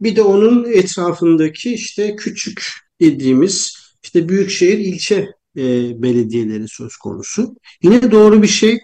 [0.00, 2.62] Bir de onun etrafındaki işte küçük
[3.00, 5.62] dediğimiz işte büyükşehir ilçe e,
[6.02, 7.54] belediyeleri söz konusu.
[7.82, 8.78] Yine doğru bir şey.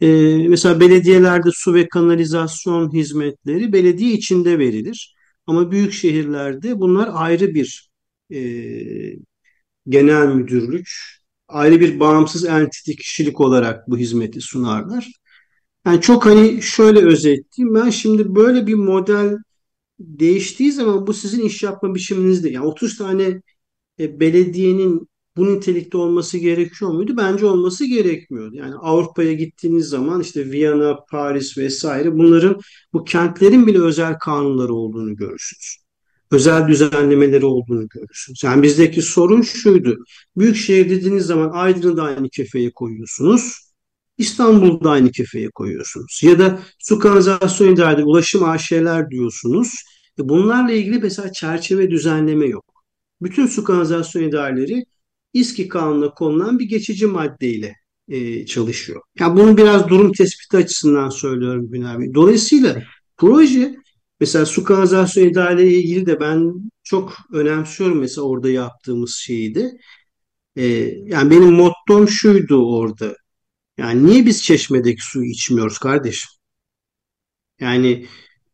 [0.00, 0.08] E,
[0.48, 5.16] mesela belediyelerde su ve kanalizasyon hizmetleri belediye içinde verilir.
[5.46, 7.90] Ama büyük şehirlerde bunlar ayrı bir
[8.30, 8.38] e,
[9.88, 10.88] genel müdürlük,
[11.48, 15.12] ayrı bir bağımsız entite kişilik olarak bu hizmeti sunarlar.
[15.86, 19.36] Yani çok hani şöyle özetleyeyim ben şimdi böyle bir model
[20.00, 22.50] değiştiği zaman bu sizin iş yapma biçiminizde.
[22.50, 23.42] Yani 30 tane
[24.00, 27.16] e, belediyenin bu nitelikte olması gerekiyor muydu?
[27.16, 28.56] Bence olması gerekmiyordu.
[28.56, 32.60] Yani Avrupa'ya gittiğiniz zaman işte Viyana, Paris vesaire bunların
[32.92, 35.83] bu kentlerin bile özel kanunları olduğunu görürsünüz.
[36.34, 38.42] Özel düzenlemeleri olduğunu görürsünüz.
[38.44, 39.96] Yani bizdeki sorun şuydu.
[40.36, 43.58] Büyük şehir dediğiniz zaman Aydın'ı da aynı kefeye koyuyorsunuz.
[44.18, 46.20] İstanbul'da aynı kefeye koyuyorsunuz.
[46.22, 49.74] Ya da su kanalizasyon idaresi, ulaşım AŞ'ler diyorsunuz.
[50.20, 52.64] E bunlarla ilgili mesela çerçeve düzenleme yok.
[53.22, 54.84] Bütün su kanalizasyon idareleri
[55.32, 57.74] İSKİ kanununa konulan bir geçici maddeyle
[58.08, 59.02] e, çalışıyor.
[59.20, 62.14] Yani bunu biraz durum tespiti açısından söylüyorum Günay Bey.
[62.14, 62.82] Dolayısıyla
[63.16, 63.76] proje
[64.20, 69.72] mesela su kanalizasyon idareleri ilgili de ben çok önemsiyorum mesela orada yaptığımız şeyi de.
[70.56, 70.64] E,
[71.06, 73.16] yani benim mottom şuydu orada.
[73.78, 76.30] Yani niye biz çeşmedeki suyu içmiyoruz kardeşim?
[77.60, 78.06] Yani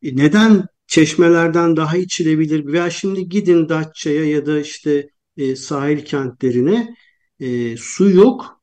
[0.03, 2.67] e, neden çeşmelerden daha içilebilir?
[2.67, 6.95] Veya şimdi gidin Datça'ya ya da işte e, sahil kentlerine
[7.41, 8.60] e, su yok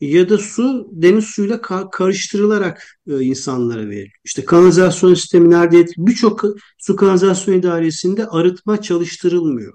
[0.00, 4.18] ya da su deniz suyuyla ka karıştırılarak e, insanlara veriliyor.
[4.24, 5.86] İşte kanalizasyon sistemi nerede?
[5.96, 6.44] Birçok
[6.78, 9.72] su kanalizasyon idaresinde arıtma çalıştırılmıyor.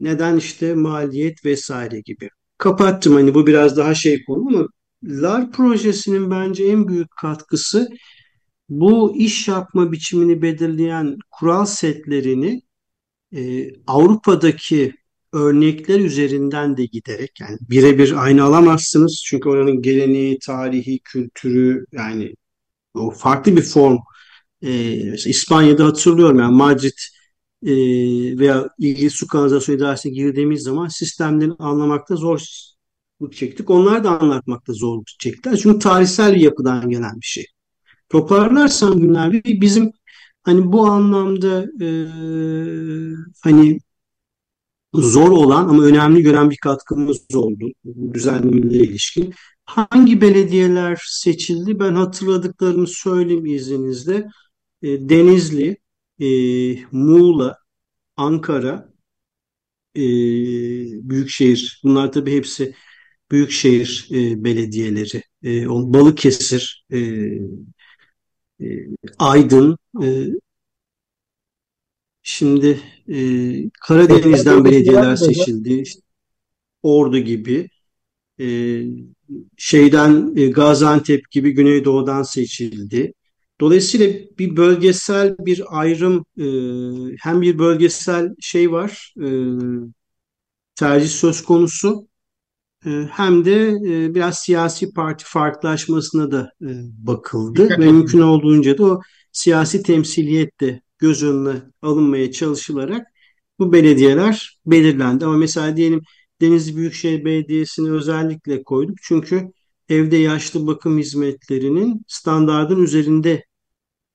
[0.00, 2.30] Neden işte maliyet vesaire gibi.
[2.58, 4.68] Kapattım hani bu biraz daha şey konu ama
[5.04, 7.88] LAR projesinin bence en büyük katkısı
[8.68, 12.62] bu iş yapma biçimini belirleyen kural setlerini
[13.36, 14.94] e, Avrupa'daki
[15.32, 22.34] örnekler üzerinden de giderek yani birebir aynı alamazsınız çünkü oranın geleneği, tarihi, kültürü yani
[22.94, 23.98] o farklı bir form.
[24.62, 24.68] E,
[25.10, 26.98] mesela İspanya'da hatırlıyorum yani Madrid
[27.62, 27.72] e,
[28.38, 32.40] veya ilgili su kanalizasyon idaresine girdiğimiz zaman sistemlerini anlamakta zor
[33.32, 33.70] çektik.
[33.70, 35.56] Onlar da anlatmakta zorluk çektiler.
[35.56, 37.44] Çünkü tarihsel bir yapıdan gelen bir şey.
[38.08, 39.92] Toparlarsam günler bizim
[40.42, 41.86] hani bu anlamda e,
[43.42, 43.78] hani
[45.02, 47.68] zor olan ama önemli gören bir katkımız oldu
[48.14, 49.34] düzenlemeyle ilişkin.
[49.64, 51.78] Hangi belediyeler seçildi?
[51.80, 54.28] Ben hatırladıklarımı söyleyeyim izninizle.
[54.82, 55.76] E, Denizli,
[56.20, 56.28] e,
[56.92, 57.58] Muğla,
[58.16, 58.92] Ankara,
[59.96, 60.00] e,
[61.10, 61.80] Büyükşehir.
[61.84, 62.74] Bunlar tabii hepsi
[63.30, 66.86] büyükşehir e, belediyeleri, e, Balıkesir,
[69.18, 69.76] Aydın,
[72.26, 73.18] şimdi e,
[73.80, 76.00] Karadeniz'den belediyeler seçildi, işte,
[76.82, 77.68] Ordu gibi,
[78.40, 78.46] e,
[79.56, 83.12] şeyden e, Gaziantep gibi Güneydoğu'dan seçildi.
[83.60, 84.06] Dolayısıyla
[84.38, 86.46] bir bölgesel bir ayrım, e,
[87.20, 89.28] hem bir bölgesel şey var, e,
[90.74, 92.08] tercih söz konusu
[92.86, 96.68] ee, hem de e, biraz siyasi parti farklılaşmasına da e,
[97.06, 97.70] bakıldı.
[97.70, 99.00] Ve mümkün olduğunca da o
[99.32, 103.06] siyasi temsiliyet de göz önüne alınmaya çalışılarak
[103.58, 105.24] bu belediyeler belirlendi.
[105.24, 106.00] Ama mesela diyelim
[106.40, 109.52] Denizli Büyükşehir Belediyesi'ni özellikle koyduk çünkü
[109.88, 113.44] evde yaşlı bakım hizmetlerinin standardın üzerinde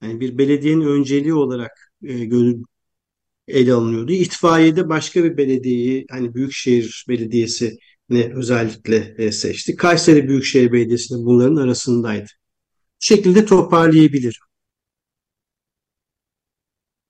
[0.03, 1.71] yani bir belediyenin önceliği olarak
[2.07, 2.29] e,
[3.47, 4.11] ele alınıyordu.
[4.11, 7.77] İtfaiyede başka bir belediyeyi hani Büyükşehir Belediyesi
[8.09, 9.75] ne özellikle e, seçti.
[9.75, 12.27] Kayseri Büyükşehir Belediyesi de bunların arasındaydı.
[13.01, 14.50] Bu şekilde toparlayabilirim.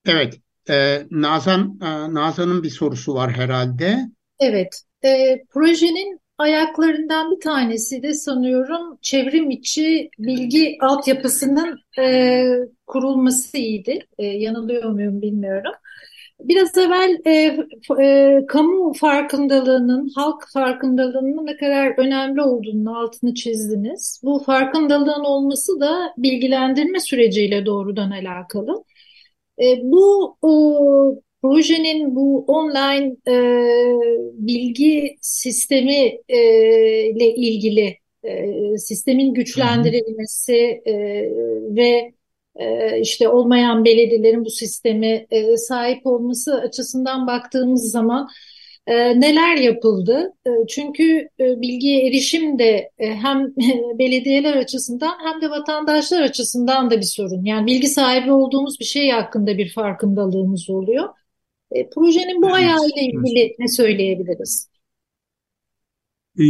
[0.06, 0.40] Evet,
[0.70, 3.98] e, Nazan e, Nazan'ın bir sorusu var herhalde.
[4.40, 12.46] Evet, e, projenin ayaklarından bir tanesi de sanıyorum çevrim içi bilgi altyapısının e,
[12.88, 13.92] kurulmasıydı.
[14.18, 15.72] E, yanılıyor muyum bilmiyorum.
[16.40, 17.58] Biraz evvel e,
[18.04, 24.22] e, kamu farkındalığının, halk farkındalığının ne kadar önemli olduğunu altını çizdiniz.
[24.24, 28.84] Bu farkındalığın olması da bilgilendirme süreciyle doğrudan alakalı.
[29.60, 33.36] E, bu o, projenin bu online e,
[34.34, 36.40] bilgi sistemi e,
[37.10, 40.94] ile ilgili e, sistemin güçlendirilmesi e,
[41.76, 42.14] ve
[42.56, 48.30] e, işte olmayan belediyelerin bu sisteme e, sahip olması açısından baktığımız zaman
[48.88, 50.34] e, neler yapıldı?
[50.48, 53.48] E, çünkü e, bilgiye erişim de e, hem
[54.00, 57.46] belediyeler açısından hem de vatandaşlar açısından da bir sorun.
[57.46, 61.10] Yani bilgi sahibi olduğumuz bir şey hakkında bir farkındalığımız oluyor.
[61.72, 63.60] E, projenin bu evet, ayağıyla ilgili evet.
[63.60, 64.72] ne söyleyebiliriz?
[66.40, 66.44] Ee,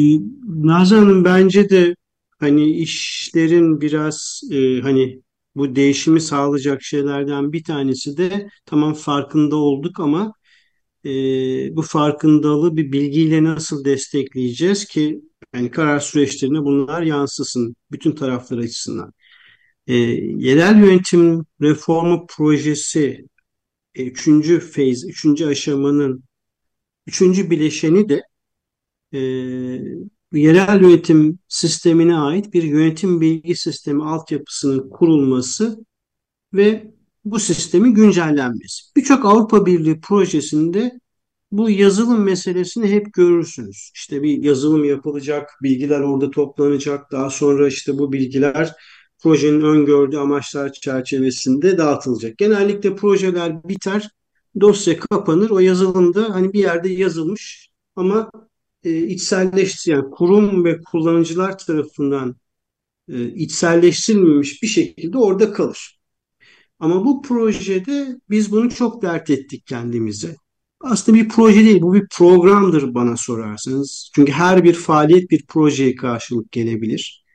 [0.48, 1.96] Nazan Hanım bence de
[2.40, 5.22] hani işlerin biraz e, hani
[5.56, 10.34] bu değişimi sağlayacak şeylerden bir tanesi de tamam farkında olduk ama
[11.06, 11.10] e,
[11.76, 15.22] bu farkındalığı bir bilgiyle nasıl destekleyeceğiz ki
[15.56, 19.14] yani karar süreçlerine bunlar yansısın bütün taraflar açısından.
[19.88, 23.28] E, yerel yönetim reformu projesi
[23.96, 26.24] e, üçüncü phase, üçüncü aşamanın
[27.08, 28.24] üçüncü bileşeni de
[29.14, 29.20] e,
[30.34, 35.86] yerel yönetim sistemine ait bir yönetim bilgi sistemi altyapısının kurulması
[36.54, 36.94] ve
[37.26, 38.84] bu sistemin güncellenmesi.
[38.96, 41.00] Birçok Avrupa Birliği projesinde
[41.52, 43.92] bu yazılım meselesini hep görürsünüz.
[43.96, 47.12] İşte bir yazılım yapılacak, bilgiler orada toplanacak.
[47.12, 48.74] Daha sonra işte bu bilgiler
[49.24, 52.38] projenin öngördüğü amaçlar çerçevesinde dağıtılacak.
[52.38, 54.10] Genellikle projeler biter,
[54.62, 55.50] dosya kapanır.
[55.50, 58.32] O yazılımda hani bir yerde yazılmış ama
[58.84, 62.36] e, içselleşti yani kurum ve kullanıcılar tarafından
[63.10, 66.01] e, içselleştirilmemiş bir şekilde orada kalır.
[66.82, 70.36] Ama bu projede biz bunu çok dert ettik kendimize.
[70.82, 74.12] Aslında bir proje değil, bu bir programdır bana sorarsanız.
[74.16, 77.26] Çünkü her bir faaliyet bir projeye karşılık gelebilir.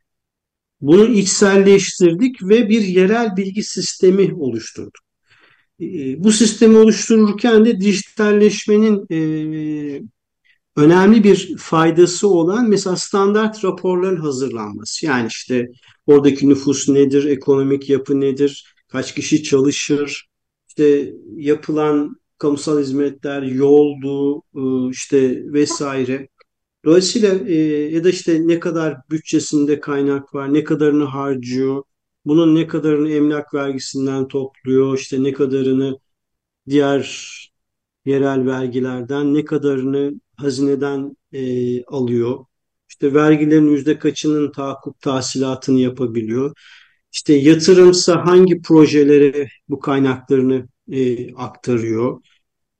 [0.81, 5.05] Bunu içselleştirdik ve bir yerel bilgi sistemi oluşturduk.
[5.81, 5.87] E,
[6.25, 9.19] bu sistemi oluştururken de dijitalleşmenin e,
[10.77, 15.07] önemli bir faydası olan mesela standart raporların hazırlanması.
[15.07, 15.69] Yani işte
[16.07, 20.29] oradaki nüfus nedir, ekonomik yapı nedir, kaç kişi çalışır,
[20.69, 26.29] işte yapılan kamusal hizmetler, yoldu, ıı, işte vesaire.
[26.85, 27.55] Dolayısıyla e,
[27.95, 31.83] ya da işte ne kadar bütçesinde kaynak var, ne kadarını harcıyor,
[32.25, 35.99] bunun ne kadarını emlak vergisinden topluyor, işte ne kadarını
[36.69, 37.07] diğer
[38.05, 42.45] yerel vergilerden, ne kadarını hazineden e, alıyor.
[42.89, 46.55] İşte vergilerin yüzde kaçının tahakkuk tahsilatını yapabiliyor.
[47.17, 52.21] İşte yatırımsa hangi projelere bu kaynaklarını e, aktarıyor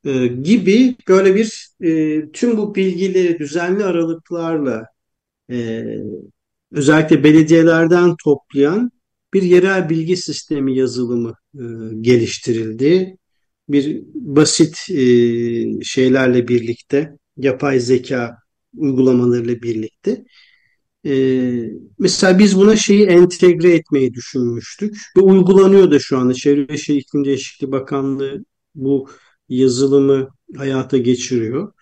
[0.05, 4.87] e, gibi böyle bir e, tüm bu bilgileri düzenli aralıklarla
[5.51, 5.85] e,
[6.73, 8.91] özellikle belediyelerden toplayan
[9.35, 11.63] bir yerel bilgi sistemi yazılımı e,
[12.01, 13.17] geliştirildi.
[13.69, 14.97] Bir basit e,
[15.83, 18.39] şeylerle birlikte, yapay zeka
[18.77, 20.25] uygulamalarıyla birlikte.
[21.07, 26.35] Ee, mesela biz buna şeyi entegre etmeyi düşünmüştük ve uygulanıyor da şu anda.
[26.35, 28.45] Çevre Şehir İklim Değişikliği Bakanlığı
[28.75, 29.11] bu
[29.49, 31.73] yazılımı hayata geçiriyor.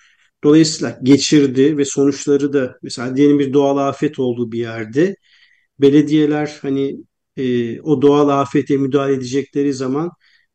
[0.44, 5.16] Dolayısıyla geçirdi ve sonuçları da mesela diyelim bir doğal afet olduğu bir yerde.
[5.80, 6.96] Belediyeler hani
[7.36, 10.10] e, o doğal afete müdahale edecekleri zaman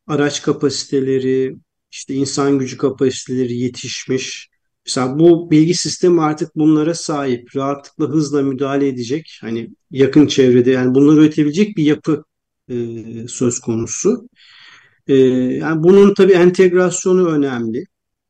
[0.06, 1.56] araç kapasiteleri,
[1.92, 4.49] işte insan gücü kapasiteleri yetişmiş
[4.86, 7.56] Mesela bu bilgi sistemi artık bunlara sahip.
[7.56, 9.38] Rahatlıkla hızla müdahale edecek.
[9.40, 12.24] Hani yakın çevrede yani bunları üretebilecek bir yapı
[12.68, 12.74] e,
[13.28, 14.28] söz konusu.
[15.08, 17.84] E, yani bunun tabii entegrasyonu önemli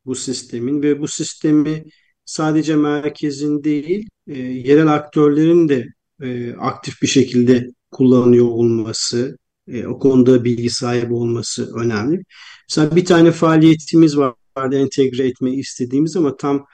[0.04, 1.84] bu sistemin ve bu sistemi
[2.24, 5.86] sadece merkezin değil e, yerel aktörlerin de
[6.22, 9.38] e, aktif bir şekilde kullanıyor olması,
[9.68, 12.22] e, o konuda bilgi sahibi olması önemli.
[12.68, 16.66] Mesela bir tane faaliyetimiz var vardı entegre etmeyi istediğimiz ama tam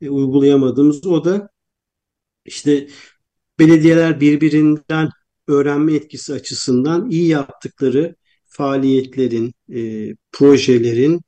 [0.00, 1.50] e, uygulayamadığımız o da
[2.44, 2.88] işte
[3.58, 5.10] belediyeler birbirinden
[5.48, 8.16] öğrenme etkisi açısından iyi yaptıkları
[8.46, 11.20] faaliyetlerin, e, projelerin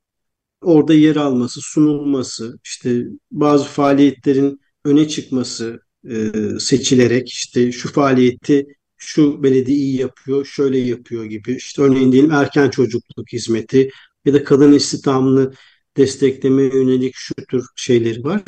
[0.63, 5.81] orada yer alması, sunulması, işte bazı faaliyetlerin öne çıkması
[6.11, 8.67] e, seçilerek işte şu faaliyeti
[8.97, 11.57] şu belediye iyi yapıyor, şöyle yapıyor gibi.
[11.57, 13.91] İşte örneğin diyelim erken çocukluk hizmeti
[14.25, 15.53] ya da kadın istihdamını
[15.97, 18.43] desteklemeye yönelik şu tür şeyleri var.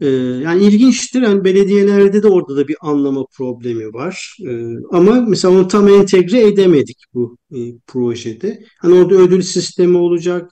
[0.00, 1.22] Ee, yani ilginçtir.
[1.22, 4.36] Yani belediyelerde de orada da bir anlama problemi var.
[4.48, 8.64] Ee, ama mesela onu tam entegre edemedik bu e, projede.
[8.78, 10.50] Hani orada ödül sistemi olacak.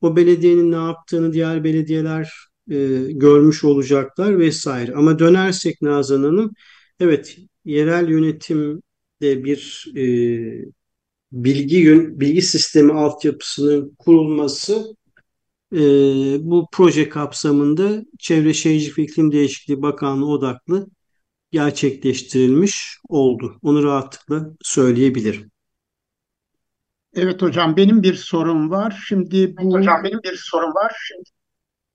[0.00, 2.32] O belediyenin ne yaptığını diğer belediyeler
[2.70, 2.76] e,
[3.12, 4.94] görmüş olacaklar vesaire.
[4.94, 6.52] Ama dönersek Nazan Hanım,
[7.00, 10.04] evet yerel yönetimde bir e,
[11.32, 14.96] bilgi bilgi sistemi altyapısının kurulması
[15.72, 15.78] e,
[16.40, 20.86] bu proje kapsamında Çevre Şehircilik ve İklim Değişikliği Bakanlığı odaklı
[21.50, 23.58] gerçekleştirilmiş oldu.
[23.62, 25.50] Onu rahatlıkla söyleyebilirim.
[27.14, 29.04] Evet hocam benim bir sorum var.
[29.08, 30.92] Şimdi bu hocam benim bir sorum var.
[31.08, 31.30] Şimdi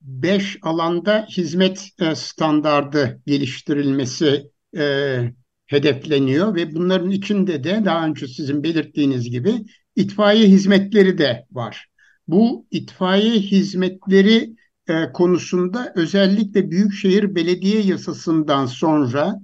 [0.02, 5.18] beş alanda hizmet e, standardı geliştirilmesi e,
[5.66, 9.54] hedefleniyor ve bunların içinde de daha önce sizin belirttiğiniz gibi
[9.96, 11.91] itfaiye hizmetleri de var.
[12.32, 14.56] Bu itfaiye hizmetleri
[14.88, 19.40] e, konusunda özellikle Büyükşehir Belediye Yasası'ndan sonra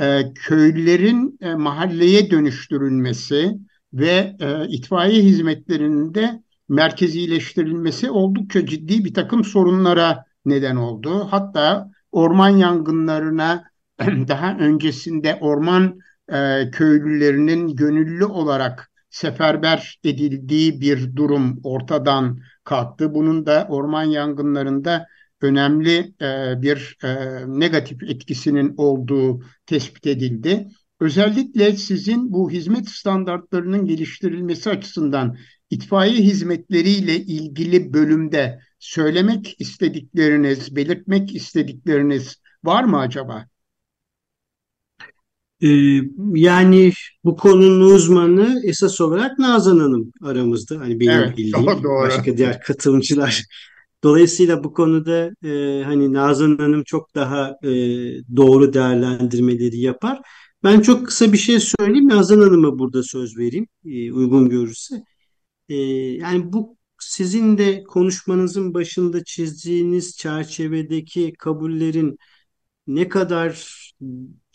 [0.00, 3.58] e, köylerin e, mahalleye dönüştürülmesi
[3.92, 11.28] ve e, itfaiye hizmetlerinin de merkezileştirilmesi oldukça ciddi bir takım sorunlara neden oldu.
[11.30, 13.64] Hatta orman yangınlarına
[14.28, 15.98] daha öncesinde orman
[16.32, 23.14] e, köylülerinin gönüllü olarak seferber edildiği bir durum ortadan kalktı.
[23.14, 25.06] Bunun da orman yangınlarında
[25.40, 27.08] önemli e, bir e,
[27.60, 30.68] negatif etkisinin olduğu tespit edildi.
[31.00, 35.36] Özellikle sizin bu hizmet standartlarının geliştirilmesi açısından
[35.70, 43.46] itfaiye hizmetleriyle ilgili bölümde söylemek istedikleriniz, belirtmek istedikleriniz var mı acaba?
[45.62, 46.00] Ee,
[46.34, 46.92] yani
[47.24, 50.80] bu konunun uzmanı esas olarak Nazan Hanım aramızda.
[50.80, 52.08] Hani benim evet, bildiğim doğru.
[52.08, 53.44] başka diğer katılımcılar.
[54.04, 57.70] Dolayısıyla bu konuda e, hani Nazan Hanım çok daha e,
[58.36, 60.20] doğru değerlendirmeleri yapar.
[60.64, 62.08] Ben çok kısa bir şey söyleyeyim.
[62.08, 65.02] Nazan Hanım'a burada söz vereyim e, uygun görürse.
[65.68, 72.18] E, yani bu sizin de konuşmanızın başında çizdiğiniz çerçevedeki kabullerin
[72.86, 73.78] ne kadar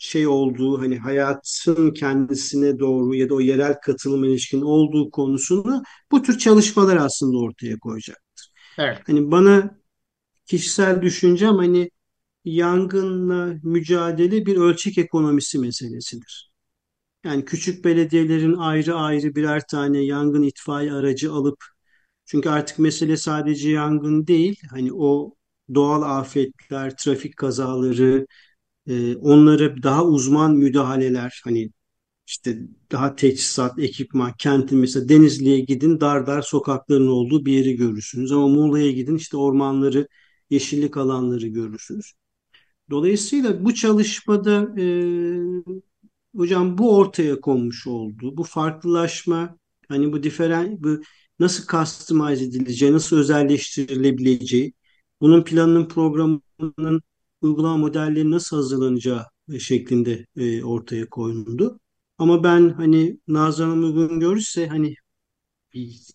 [0.04, 5.82] şey olduğu hani hayatın kendisine doğru ya da o yerel katılım ilişkin olduğu konusunu
[6.12, 8.50] bu tür çalışmalar aslında ortaya koyacaktır.
[8.78, 9.02] Evet.
[9.06, 9.78] Hani bana
[10.46, 11.90] kişisel düşüncem hani
[12.44, 16.52] yangınla mücadele bir ölçek ekonomisi meselesidir.
[17.24, 21.64] Yani küçük belediyelerin ayrı ayrı birer tane yangın itfaiye aracı alıp
[22.24, 24.60] çünkü artık mesele sadece yangın değil.
[24.70, 25.34] Hani o
[25.74, 28.26] doğal afetler, trafik kazaları,
[28.88, 31.70] e, onlara daha uzman müdahaleler hani
[32.26, 32.58] işte
[32.92, 38.32] daha teçhizat, ekipman, kentin mesela Denizli'ye gidin dar dar sokakların olduğu bir yeri görürsünüz.
[38.32, 40.08] Ama Muğla'ya gidin işte ormanları,
[40.50, 42.12] yeşillik alanları görürsünüz.
[42.90, 44.84] Dolayısıyla bu çalışmada e,
[46.36, 48.36] hocam bu ortaya konmuş oldu.
[48.36, 49.58] Bu farklılaşma
[49.88, 51.02] hani bu diferen bu
[51.38, 54.72] nasıl customize edileceği, nasıl özelleştirilebileceği,
[55.20, 57.02] bunun planının programının
[57.44, 59.24] uygulama modelleri nasıl hazırlanacağı
[59.58, 61.80] şeklinde e, ortaya koyuldu.
[62.18, 64.94] Ama ben hani Nazan Hanım uygun görürse hani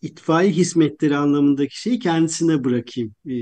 [0.01, 3.33] itfaiye hizmetleri anlamındaki şeyi kendisine bırakayım e,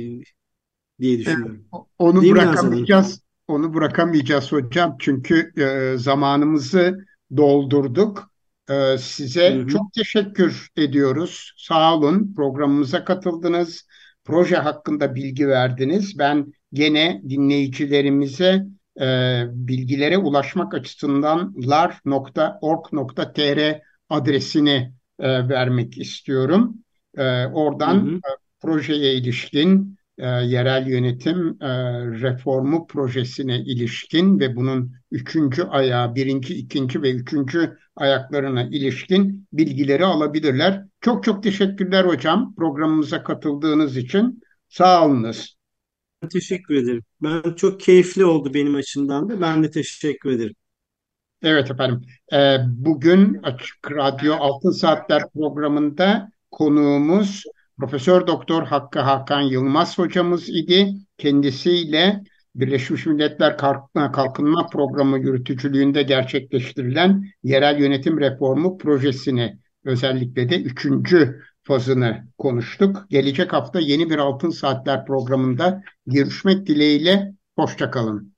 [0.99, 1.65] diye düşünüyorum.
[1.99, 3.21] onu Değil bırakamayacağız.
[3.47, 4.95] Onu bırakamayacağız hocam.
[4.99, 7.05] Çünkü e, zamanımızı
[7.38, 8.31] doldurduk.
[8.69, 9.67] E, size hı hı.
[9.67, 11.53] çok teşekkür ediyoruz.
[11.57, 12.33] Sağ olun.
[12.35, 13.88] Programımıza katıldınız.
[14.25, 16.19] Proje hakkında bilgi verdiniz.
[16.19, 18.65] Ben gene dinleyicilerimize
[19.01, 23.01] e, bilgilere ulaşmak açısından lar.org.tr
[24.09, 26.78] adresini e, vermek istiyorum.
[27.18, 28.15] E, oradan hı hı.
[28.15, 28.20] E,
[28.59, 31.68] projeye ilişkin e, yerel yönetim e,
[32.22, 40.84] reformu projesine ilişkin ve bunun üçüncü ayağı, birinci, ikinci ve üçüncü ayaklarına ilişkin bilgileri alabilirler.
[41.01, 44.41] Çok çok teşekkürler hocam programımıza katıldığınız için.
[44.70, 45.57] Sağ olunuz.
[46.22, 47.03] Teşekkür ederim.
[47.22, 49.41] Ben çok keyifli oldu benim açımdan da.
[49.41, 50.55] Ben de teşekkür ederim.
[51.41, 52.01] Evet efendim.
[52.34, 57.43] Ee, bugün Açık Radyo Altın Saatler programında konuğumuz
[57.80, 60.93] Profesör Doktor Hakkı Hakan Yılmaz hocamız idi.
[61.18, 62.24] Kendisiyle
[62.55, 63.57] Birleşmiş Milletler
[63.93, 73.05] Kalkınma Programı yürütücülüğünde gerçekleştirilen yerel yönetim reformu projesini özellikle de üçüncü fazını konuştuk.
[73.09, 77.34] Gelecek hafta yeni bir Altın Saatler programında görüşmek dileğiyle.
[77.55, 78.36] Hoşçakalın.